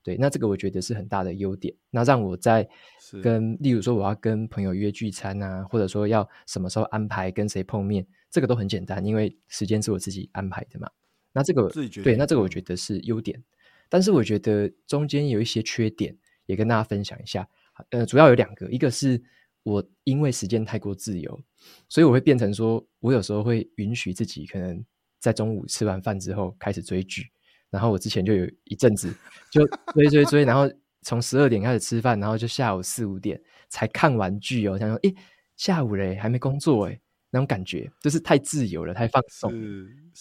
[0.04, 1.74] 对，那这个我觉得是很大的优点。
[1.90, 2.70] 那让我在
[3.24, 10.88] 跟，例如说我要跟朋友约聚餐啊，或者说要什么时候安排跟谁碰面，这个都很简单，因为时间是我自己安排的嘛。
[11.34, 11.68] 那这个
[12.04, 13.44] 对，那这个我觉得是优点。
[13.90, 17.50] 但是我觉得中间有一些缺点，也跟大家分享一下。
[17.90, 19.20] 呃，主要有两个，一个是
[19.64, 21.42] 我因为时间太过自由，
[21.90, 24.86] 所以我会变成说我有时候会允许自己可能
[25.26, 27.30] 在中午吃完饭之后开始追剧。
[27.72, 29.14] 然后我之前就有一阵子
[29.52, 30.72] 就追追追，然后
[31.02, 34.78] 从十二点开始吃饭，然后就下午四五点才看完剧哦。
[34.78, 35.14] 想说，诶，
[35.58, 37.02] 下午嘞还没工作诶，
[37.32, 39.52] 那种感觉就是太自由了，太放松。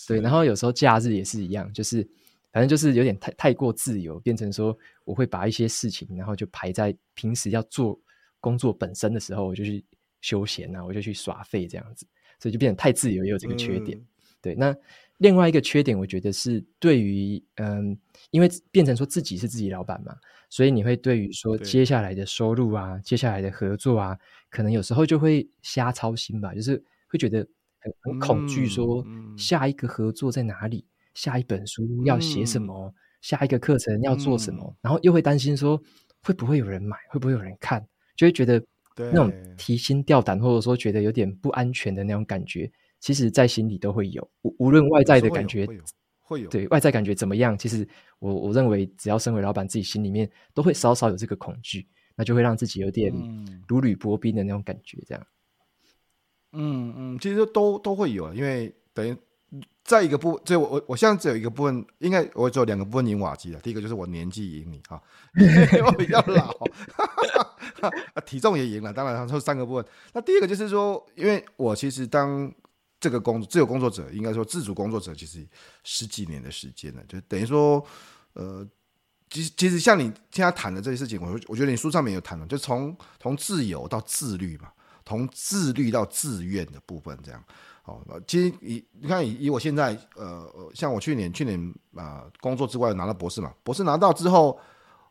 [0.09, 2.03] 对，然后有时候假日也是一样，就是
[2.51, 8.01] 反正就是有点太太过自由，变成说我会把一些事情，然后就排在平时要做
[8.41, 9.85] 工作本身的时候，我就去
[10.23, 12.05] 休闲啊，我就去耍废这样子，
[12.41, 13.97] 所以就变得太自由，也有这个缺点。
[13.97, 14.07] 嗯、
[14.45, 14.77] 对，那。
[15.19, 17.97] 另外一个缺点，我觉得是对于嗯，
[18.33, 20.13] 因为变成说自己是自己老板嘛，
[20.51, 24.19] 所以你会对于说接下来的收入啊，接下来的合作啊，
[24.51, 27.47] 可能有时候就会瞎操心吧，就是会觉得
[27.79, 29.07] 很很恐惧，说
[29.39, 30.85] 下一个合作在哪里，
[31.15, 35.81] 下一本书要写什么，下一个课程要做什么，然后又会担心说
[36.25, 37.81] 会不会有人买，会不会有人看，
[38.17, 38.61] 就会觉得
[38.97, 42.69] 那种提心吊胆，或者说觉得有点不安全的那种感觉。
[43.05, 45.83] 其实，在心里都会有，无无论外在的感觉，会有，
[46.23, 47.55] 会有，对，外在感觉怎么样？
[47.59, 47.87] 其实
[48.19, 51.87] 我我认为，只要身为老板，自己心里面都会稍稍有这个恐惧，
[52.17, 53.13] 那就会让自己有点
[53.69, 55.27] 如履薄冰的那种感觉，这样。
[56.53, 59.15] 嗯嗯，其实都都会有，因为等于
[59.83, 63.61] 在一个部分，所以我我我现在只有一个部分，应该我只有两个部分赢瓦基了。
[63.61, 64.99] 第一个就是我年纪赢你哈，
[65.39, 66.57] 因为我比较老，
[68.25, 68.95] 体重也赢了。
[68.95, 69.85] 当然，他说三个部分。
[70.15, 72.51] 那第一个就是说，因为我其实当
[73.05, 75.47] 这个工作自由工作者，应该说自主工作者，其实
[75.83, 77.85] 十几年的时间了，就等于说，
[78.33, 78.67] 呃，
[79.29, 84.73] 其实其实像你现在谈的这些事情，我我觉得你书上面有谈了，就从从自由到自律嘛，
[85.05, 87.45] 从自律到自愿的部分这样。
[87.85, 94.59] 哦，其实以你看以以我现在呃，像我去年去年啊、工作之外拿到博士嘛，博士拿到之后，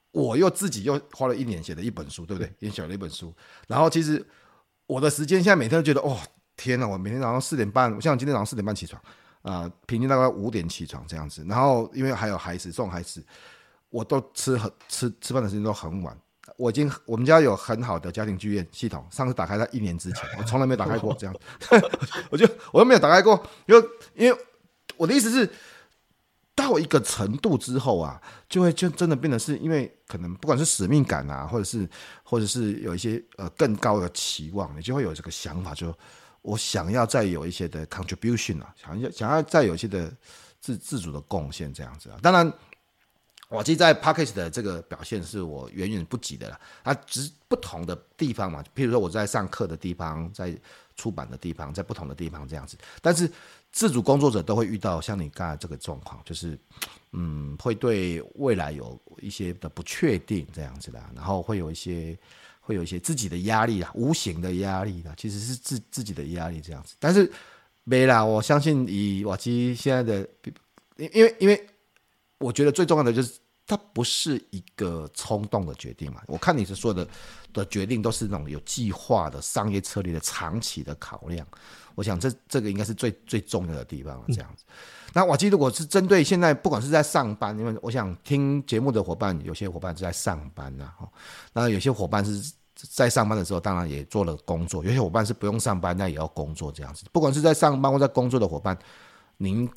[0.09, 2.51] 我又自己又花了一年写了一本书，对不对？
[2.57, 3.31] 也写了一本书，
[3.67, 4.25] 然后其实
[4.87, 6.19] 我的时间现在每天都觉得哦。
[6.55, 9.01] 天呐，我每天早上四点半，像今天早上四点半起床，
[9.41, 11.43] 啊、呃，平均大概五点起床这样子。
[11.47, 13.25] 然后因为还有孩子送孩子，
[13.89, 16.17] 我都吃很吃吃饭的时间都很晚。
[16.57, 21.35] 我已经我们家有很好的家庭剧院系统，上次打开在一年之前， 我从来没有打开过这样。
[22.29, 24.37] 我就我都没有打开过，因为因为
[24.97, 25.49] 我的意思是，
[26.53, 31.89] 到一个程度之后啊，就会就真的变得是因为可能不管是使命感啊，或者是
[32.23, 35.93] 或者是有一些呃更高的期望，你就会有这个想法就。
[36.43, 40.13] 我想要再有一些的 contribution 啊，想要想要再有一些的
[40.59, 42.19] 自自主的贡献这样子啊。
[42.21, 42.53] 当然，
[43.47, 46.59] 我其实在 package 的这个表现是我远远不及的了。
[46.83, 50.53] 它只不同的地方嘛，譬如说我在上课的地方，在
[50.97, 52.77] 出版的地方，在不同的地方这样子。
[53.01, 53.31] 但是
[53.71, 56.59] 自主工作者都会遇到像你刚才这个状况，就是
[57.13, 62.17] 嗯，会对未来有一些的不确定这样子的，然后会有一些。
[62.65, 66.95] 会有一些自己的压力啦，无形的压力啦，其实是自自己的压力这样子。
[66.97, 67.29] 但是
[67.83, 70.29] 没啦，我相信以瓦基现在的，
[70.95, 71.67] 因因为因为
[72.37, 73.33] 我觉得最重要的就是，
[73.65, 76.21] 它不是一个冲动的决定嘛。
[76.27, 77.07] 我看你是说的
[77.51, 81.45] 的决定都是那种有计划的商业策略的长期的考量。
[81.95, 84.63] 我想这这个应该是最最重要的地方了，这样子。
[84.67, 84.73] 嗯
[85.15, 91.07] 那瓦基如果是针对现在，不管是在上班，因为我想听节目的伙伴，有些伙伴是在上班呐，哈，
[91.53, 97.05] 那有些伙伴是在上班的时候，当然也做了工作；有些伙伴是不用上班，那也要工作这样子。
[97.11, 98.75] 不管是在上班或在工作的伙伴，
[99.37, 99.69] 您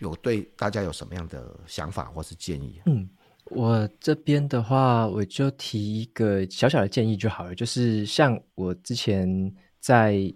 [0.00, 2.82] 有对大家有什么样的想法或是建议？
[2.86, 3.08] 嗯，
[3.54, 10.32] 我这边的话，我就提一个小小的建议就好了，就是像我之前在。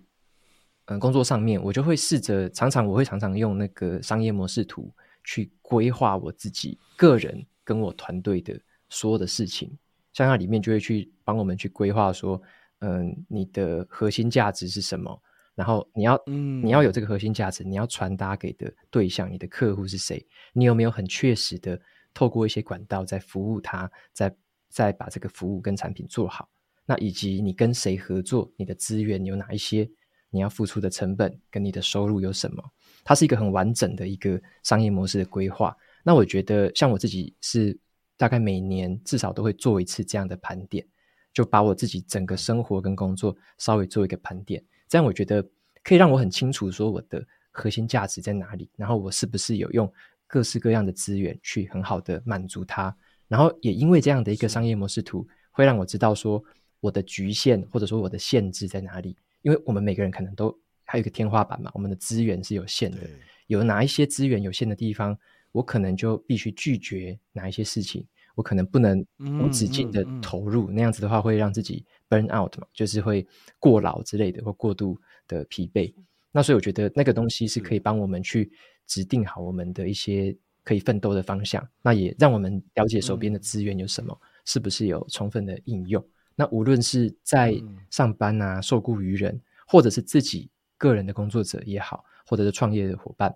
[0.89, 4.89] 嗯，工作上面我就会试着，常常我会常常用那个商业模式图
[5.25, 8.57] 去规划我自己个人跟我团队的
[8.89, 9.77] 所有的事情。
[10.13, 12.41] 像它里面就会去帮我们去规划说，
[12.83, 15.21] 嗯，你的核心价值是什么？
[15.57, 20.25] 然后你要，嗯，你要有这个核心价值，你要传达给的对象，你的客户是谁？
[20.53, 21.77] 你有没有很确实的
[22.17, 24.35] 透过一些管道在服务他，在
[24.71, 26.49] 在把这个服务跟产品做好？
[26.87, 28.51] 那以及你跟谁合作？
[28.57, 29.87] 你的资源有哪一些？
[30.31, 32.65] 你要付出的成本跟你的收入有什么？
[33.05, 35.77] 它是一个很完整的一个商业模式的规划。
[36.03, 37.79] 那我觉得，像我自己是
[38.17, 40.87] 大概每年至少都会做一次这样的盘点，
[41.35, 44.65] 就把我自己整个生活跟工作稍微做一个盘点。
[44.89, 45.47] 这样我觉得
[45.85, 49.93] 可以让我很清楚说我的核心价值在哪里，然后我是不是有用
[50.27, 52.95] 各式各样的资源去很好的满足它。
[53.29, 56.43] 然后也因为这样的一个商业模式图，会让我知道说
[56.81, 59.17] 我的局限或者说我的限制在哪里。
[59.43, 62.99] 因为我们每个人可能都还有一个天花板嘛，我们的资源是有限的，
[63.47, 65.17] 有哪一些资源有限的地方，
[65.53, 68.05] 我可能就必须拒绝哪一些事情，
[68.35, 73.27] 我可能不能无止境的投入，嗯嗯嗯、那样子的话会让自己 burn out 嘛，就是会
[73.59, 74.99] 过劳之类的或过度
[75.29, 75.95] 的疲惫。
[76.33, 78.51] 那所以我觉得那个东西是可以帮我们去
[78.87, 86.05] 指定好我们的一些可以奋斗的方向，那也让我们了解手边的资源有什么，嗯、是不是有充分的应用。
[86.35, 87.55] 那无论是在
[87.91, 93.35] 上班啊，受雇于人，或者是自己个人的工作者也好，或者是创业的伙伴，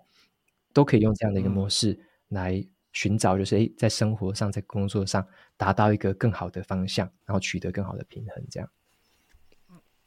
[0.71, 5.25] 都可以用这样的一个模式来寻找，就是诶，在生活上，在工作上
[5.57, 8.45] 达到一个更好的方向，然后取得更好的平衡。
[8.51, 8.69] 这样，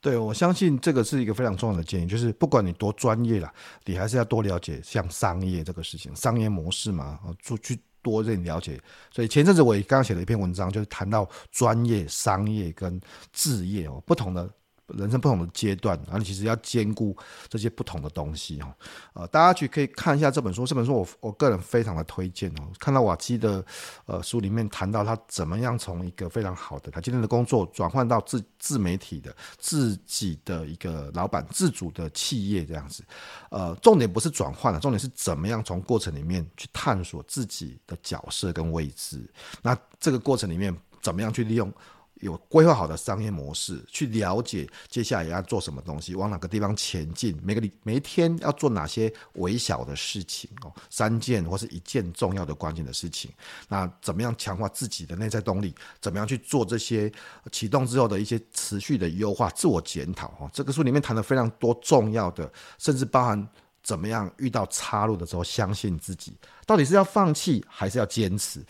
[0.04, 3.50] 对，我相信这个是一个非常重要的建议，就是不管你多专业啦，
[3.86, 7.80] 你还是要多了解像商业这个事情，商业模式嘛，出去。
[8.04, 8.78] 多一点了解，
[9.10, 13.00] 所以前阵子我也刚刚写了一篇文章，就是谈到专业、商业跟
[13.32, 14.46] 置业哦，不同的。
[14.88, 17.16] 人生不同的阶段，然后你其实要兼顾
[17.48, 18.74] 这些不同的东西哦。
[19.14, 22.68] 呃，大家去可以看一下这本书，这本书我我个人非常的推荐哦。
[22.78, 23.64] 看到瓦基的
[24.06, 33.02] 呃书里面谈到他怎么样从一个非常好的他今天的工作转换到自自媒体的自己的一个老板自主的企业这样子。
[33.50, 39.26] 呃，重点不是转换了，重点是怎么样从过程里面去探索自己的角色跟位置。
[39.62, 41.72] 那这个过程里面怎么样去利用？
[42.20, 53.30] 有规划好的商业模式，去了解接下来要做什么东西，往哪个地方前进，每个礼每一天要做哪些微小的事情哦，三件或是一件重要的关键的事情。
[53.68, 55.74] 那怎么样强化自己的内在动力？
[56.00, 57.12] 怎么样去做这些
[57.50, 60.28] 启动之后的一些持续的优化、自我检讨？
[60.38, 63.48] 哦，这个书里面谈了非常多重要的，甚至包含
[63.82, 68.64] 怎么样遇到岔路的时候相信自己，到底是要放弃还是要坚持？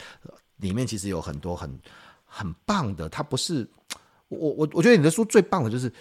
[0.57, 1.79] 里面其实有很多很。
[2.35, 3.69] 很棒的，他不是
[4.29, 5.93] 我我我觉得你的书最棒的就是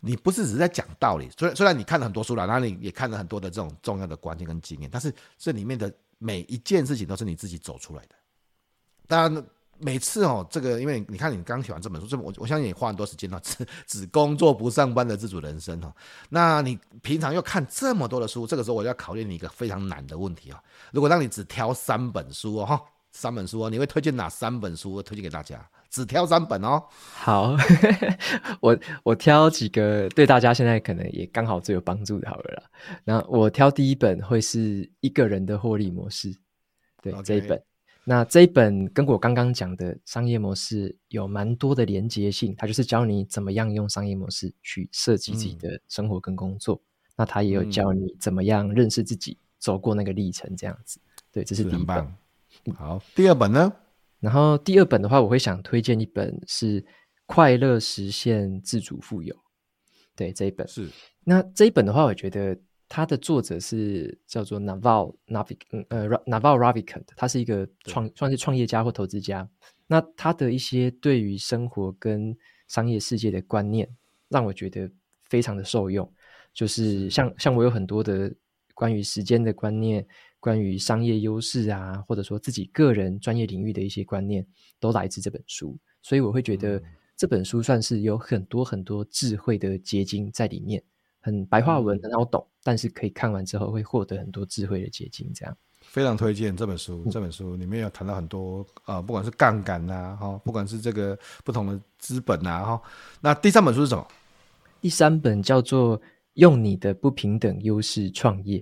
[0.00, 8.14] 你不是只是在讲道理，虽然虽然你看了很多书了，然后你也看了很多的这种重要的观念跟经验，但是这里面的每一件事情都是你自己走出来的。
[9.06, 9.44] 当然
[9.78, 15.92] 每次哦，这个因为你看你刚写完这本书，这我我相信你花很多时间 了，只只工作不上班的自主人生哦。
[16.28, 20.62] 那你平常又看这么多的书，这个时候我就要考验你一个非常难的问题啊。
[20.92, 25.68] 如果让你只挑三本书哦，哈，三本书哦，你会推荐哪三本书推荐给大家？
[25.92, 26.82] 只挑三本哦。
[27.12, 27.54] 好，
[28.60, 32.62] 我我挑几个对大家现在可能也刚好最有帮助的，好了啦。
[33.04, 36.34] 那我挑第一本会是一个人的获利模式，
[37.02, 37.62] 对.这一本。
[38.04, 46.74] 那这一本跟我刚刚讲的商业模式有蛮多的连结性，它就是教你怎么样用商业模式去设计自己的生活跟工作。
[46.74, 46.88] 嗯、
[47.18, 50.98] 那它也有教你怎么样认识自己，走过那个历程，这样子。
[51.30, 52.04] 对，这是第一本。
[52.74, 53.72] 好，第二本呢？
[54.22, 56.80] 然后第二本的话，我会想推荐一本是
[57.26, 59.34] 《快乐实现自主富有》。
[60.14, 60.88] 对，这一本是。
[61.24, 62.56] 那这一本的话，我觉得
[62.88, 69.48] 它的作者是叫做 Naval Ravikant，呃，Naval Ravikant，他是一个创对算是创业家或投资家。
[69.88, 72.36] 那他的一些对于生活跟
[72.68, 73.88] 商业世界的观念，
[74.28, 74.88] 让我觉得
[75.28, 76.08] 非常的受用。
[76.54, 78.32] 就是像像我有很多的
[78.72, 80.06] 关于时间的观念。
[80.42, 84.44] 关于商业优势啊，或者说自己个人专业领域的一些观念，
[84.80, 86.82] 都来自这本书，所以我会觉得
[87.16, 90.82] 这本书算是有很多很多智慧的结晶在里面，
[91.20, 95.30] 很白话文，很好懂，但是可以看完之后会获得很多智慧的结晶。
[95.32, 97.04] 这样非常推荐这本书。
[97.08, 102.82] 这本书里面有谈到很多啊、呃，不管是杠杆呐，哈，不管是这个不同的资本呐，哈。
[103.20, 104.04] 那第三本书是什么？
[104.80, 106.00] 第三本叫做
[106.34, 108.58] 《用你的不平等优势创业》。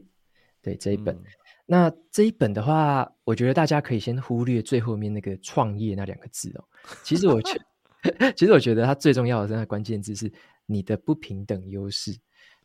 [0.61, 1.15] 对，这一本。
[1.17, 1.25] 嗯
[1.73, 6.65] 那这一本的话，我觉得大家可以先忽略最后面那个“创业”那两个字哦。
[7.05, 7.57] 其实我觉，
[8.35, 10.29] 其实我觉得它最重要的那个关键字是
[10.67, 12.11] 你的不平等优势。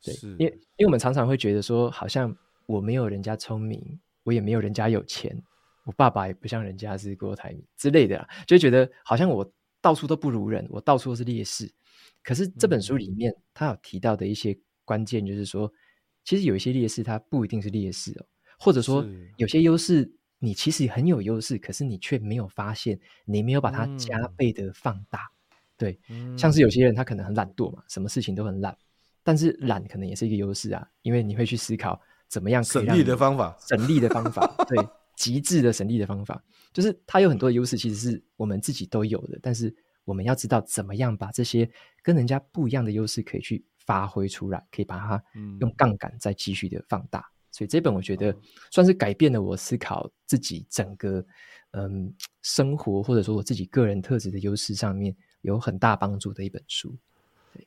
[0.01, 2.35] 对，因为因为我们常常会觉得说，好像
[2.65, 3.79] 我没有人家聪明，
[4.23, 5.39] 我也没有人家有钱，
[5.83, 9.47] 我爸爸也不像人家是郭台铭之类的，就觉得好像我
[9.81, 11.71] 到处都不如人，我到处都是劣势。
[12.23, 15.71] 可是这本书里面，他有提到的一些关键，就是说，
[16.23, 18.25] 其实有一些劣势，它不一定是劣势哦，
[18.59, 19.05] 或者说
[19.37, 25.29] 有些优势，你其实很有优势，可是你却没有发现，你没有把它加倍的放大。
[25.77, 25.99] 对，
[26.37, 28.75] 像是有些人他可能很懒惰嘛，什么事情都很懒，
[29.23, 34.77] 但是懒可能也是一个优势啊，因为你会去思考怎么样省力的方法，省力的方法，对，
[35.17, 36.43] 极致的省力的方法，
[36.73, 39.75] 就是它有很多的优势，其实是我们自己都有的，但是。
[40.05, 41.67] 我们要知道怎么样把这些
[42.03, 45.23] 跟人家不一样的优势可以去发挥出来，可以把它
[45.59, 47.25] 用杠杆再继续的放大。
[47.55, 48.35] 嗯、所以这本我觉得
[48.69, 51.23] 算是改变了我思考自己整个
[51.71, 56.93] 嗯生活或者说我自己个人特质的优势上面有很大帮助的一本书。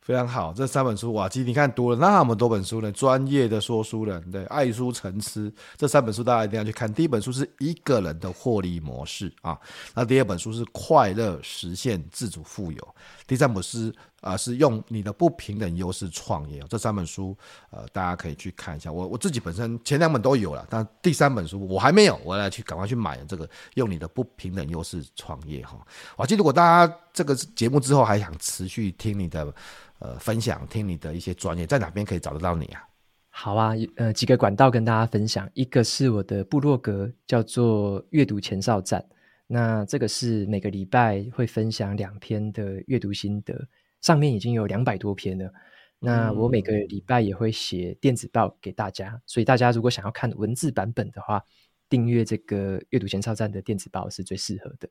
[0.02, 6.92] 非常好，这三本书哇，其实你看读了那么多本书呢，专业的说书人，对，爱书成痴，这三本书大家一定要去看。
[6.92, 9.58] 第一本书是一个人的获利模式啊，
[9.94, 12.94] 那第二本书是快乐实现自主富有，
[13.26, 13.90] 第三本书。
[14.20, 17.36] 啊、呃，是用你的不平等优势创业，这三本书，
[17.70, 18.90] 呃，大家可以去看一下。
[18.92, 25.78] 我我自己本身前两本都有了，但第三本书我还没有，我来去赶快去买这个，用你的不平等优势创业哈。
[26.16, 29.54] 我记得如果大家这个节目之后还想持续听你的
[30.00, 32.82] 呃分享，听你的一些专业，在哪边可以找得到你啊？
[33.30, 39.04] 好啊，呃，几个管道跟大家分享，一个是我的部落格，叫做阅读前哨站，
[39.46, 43.54] 那这个是每个礼拜会分享两篇的阅读心得。
[44.00, 45.52] 上面已经有两百多篇了，
[45.98, 51.42] 那我每个礼拜也会写电子报给大家，嗯、所以大家如果想要看文字版本的话，
[51.88, 54.88] 订阅这个阅读前哨站的电子报是最适合的。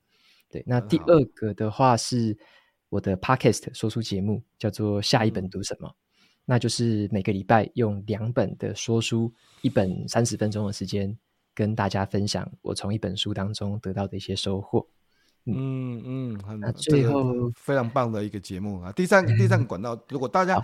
[0.49, 2.37] 对，那第二个的话是
[2.89, 11.17] 我的 Podcast 说书节目，叫做下一本读什么，嗯、那就是每个礼拜用两本的说书，一本三十分钟的时间，
[11.53, 14.87] 跟大家分享我从一本书当中得到的一些收获。
[15.47, 18.91] 嗯嗯，很那最后非常棒的一个节目啊！
[18.91, 20.61] 第三第三个管道，如果大家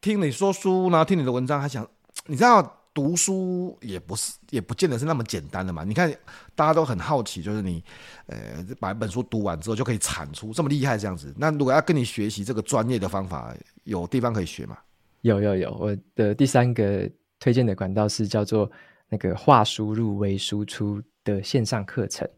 [0.00, 1.86] 听你说书，然后听你的文章，还想
[2.26, 5.84] 你知道读书也不是也不见得是那么简单的嘛？
[5.84, 6.10] 你看
[6.54, 7.82] 大家都很好奇，就是你
[8.26, 11.34] 呃把一本书读完之后就可以产出这么厉害这样子。
[11.36, 13.54] 那如果要跟你学习这个专业的方法，
[13.84, 14.78] 有地方可以学吗？
[15.22, 18.70] 有有有，我的第三个推荐的管道是叫做
[19.08, 22.28] 那个化输入为输出的线上课程。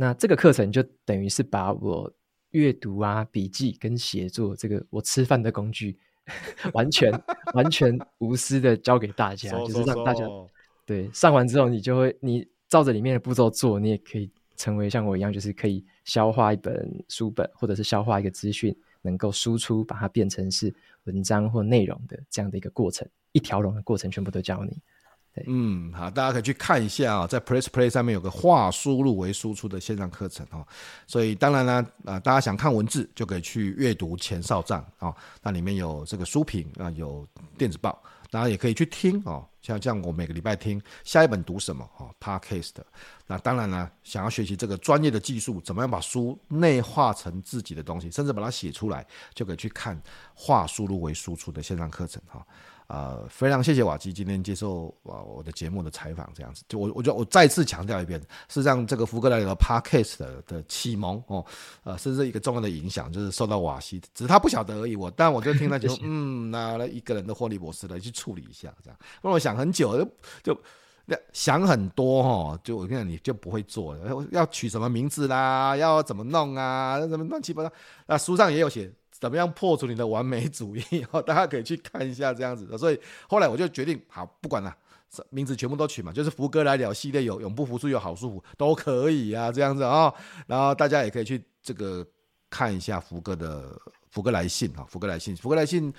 [0.00, 2.08] 那这个课程就等于是把我
[2.52, 5.98] 阅读啊、笔记跟写作这个我吃饭的工具，
[6.72, 7.10] 完全
[7.52, 10.24] 完全无私的教给大家，就是让大家
[10.86, 18.72] 对上完之后，你就会你照着里面的步骤做，你也可以成为像我一样，就是可以消化一本书本，或者是消化一个资讯，
[19.02, 20.72] 能够输出，把它变成是
[21.06, 24.80] 文章或内容的这样的一个过程，一条龙的过程全部都教你。
[25.46, 30.66] 嗯，好，大家可以去看一下啊，在 PressPlay 上面有个化输入为输出的线上课程哦，
[31.06, 37.26] 所以当然呢，啊，大家想看文字就可以去阅读前哨站啊，那里面有这个书评啊，有
[37.56, 42.72] 电子报，大家也可以去听哦，像这样我每个礼拜听下一本读什么哦 Podcast，
[43.26, 50.00] 那当然呢，想要学习这个专业的技术，怎么样把书内化成自己的东西，甚至把它写出来，就可以去看
[50.34, 52.44] 化输入为输出的线上课程哈。
[52.88, 58.18] 呃，非常谢谢瓦基今天接受我的节目的采访，这样子，就我我觉得我再次强调一遍，
[58.48, 61.44] 是让这个福格莱德 Podcast 的的启蒙哦，
[61.84, 64.96] 呃，甚至一个重要的影响，就是受到瓦西，只是他不晓得而已。
[64.96, 69.98] 我，但我就听他讲， 嗯，拿了一个人的霍利模式来去处理一下，这样，让我想很久，
[70.42, 70.54] 就
[71.06, 77.70] 就想很多哈，就我跟你讲，你就不会做了，要取什么名字啦，要怎么弄啊，什么乱七八糟，
[78.06, 78.90] 那书上也有写。
[79.20, 80.82] 怎么样破除你的完美主义？
[81.10, 82.78] 哦，大家可以去看一下这样子的。
[82.78, 84.72] 所以后来我就决定，好，不管了，
[85.30, 90.12] 名字全部都取嘛，就是福哥来了系列，有永不服输，有好舒服都可以啊，这样子啊。
[90.46, 92.06] 然后大家也可以去这个
[92.48, 93.76] 看一下福哥的
[94.10, 95.92] 福哥来信哈，福哥来信，福哥来信，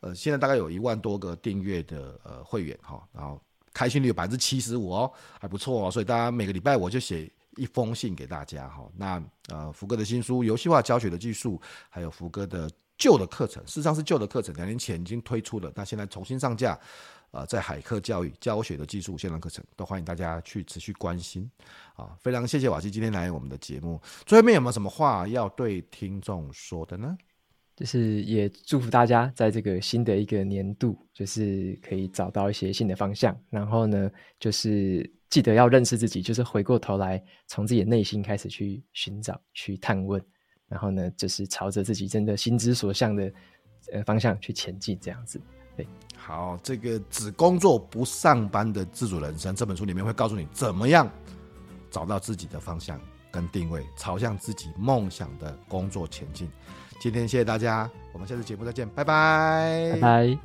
[0.00, 3.40] 呃，现在大概有一万多个订阅的呃会员哈，然后
[3.72, 5.10] 开信率有百分之七十五哦，
[5.40, 5.90] 还不错哦。
[5.90, 7.30] 所以大家每个礼拜我就写。
[7.56, 16.78] 一封信给大家哈，那呃福哥的新书游戏化教学的技术，还有福哥的旧的课程，事实上是旧的课程，两年前已经推出了，那现在重新上架，
[17.30, 21.50] 呃，在海课教育教学的技术线上课程，都欢迎大家去持续关心。
[21.94, 27.16] 啊，非常谢谢瓦西今天来我们的节目，最后面有没有什么话要对听众说的呢？
[27.76, 33.38] 就是也祝福大家在这个新的一个年度，就是可以找到一些新的方向。
[33.50, 34.10] 然后呢，
[34.40, 40.20] 就是记得要认识自己，就是回过头来从自己的内心开始去寻找、去探问。
[40.68, 43.32] 然后呢，就是朝着自己真的心之所向的
[43.92, 45.38] 呃方向去前进，这样子。
[45.76, 51.08] 对，好，这个只工作不上班的自主人生这本书里面会告诉你怎么样
[51.90, 52.98] 找到自己的方向
[53.30, 56.50] 跟定位，朝向自己梦想的工作前进。
[56.98, 60.38] 今天谢谢大家，我们下次节目再见，拜拜，拜拜。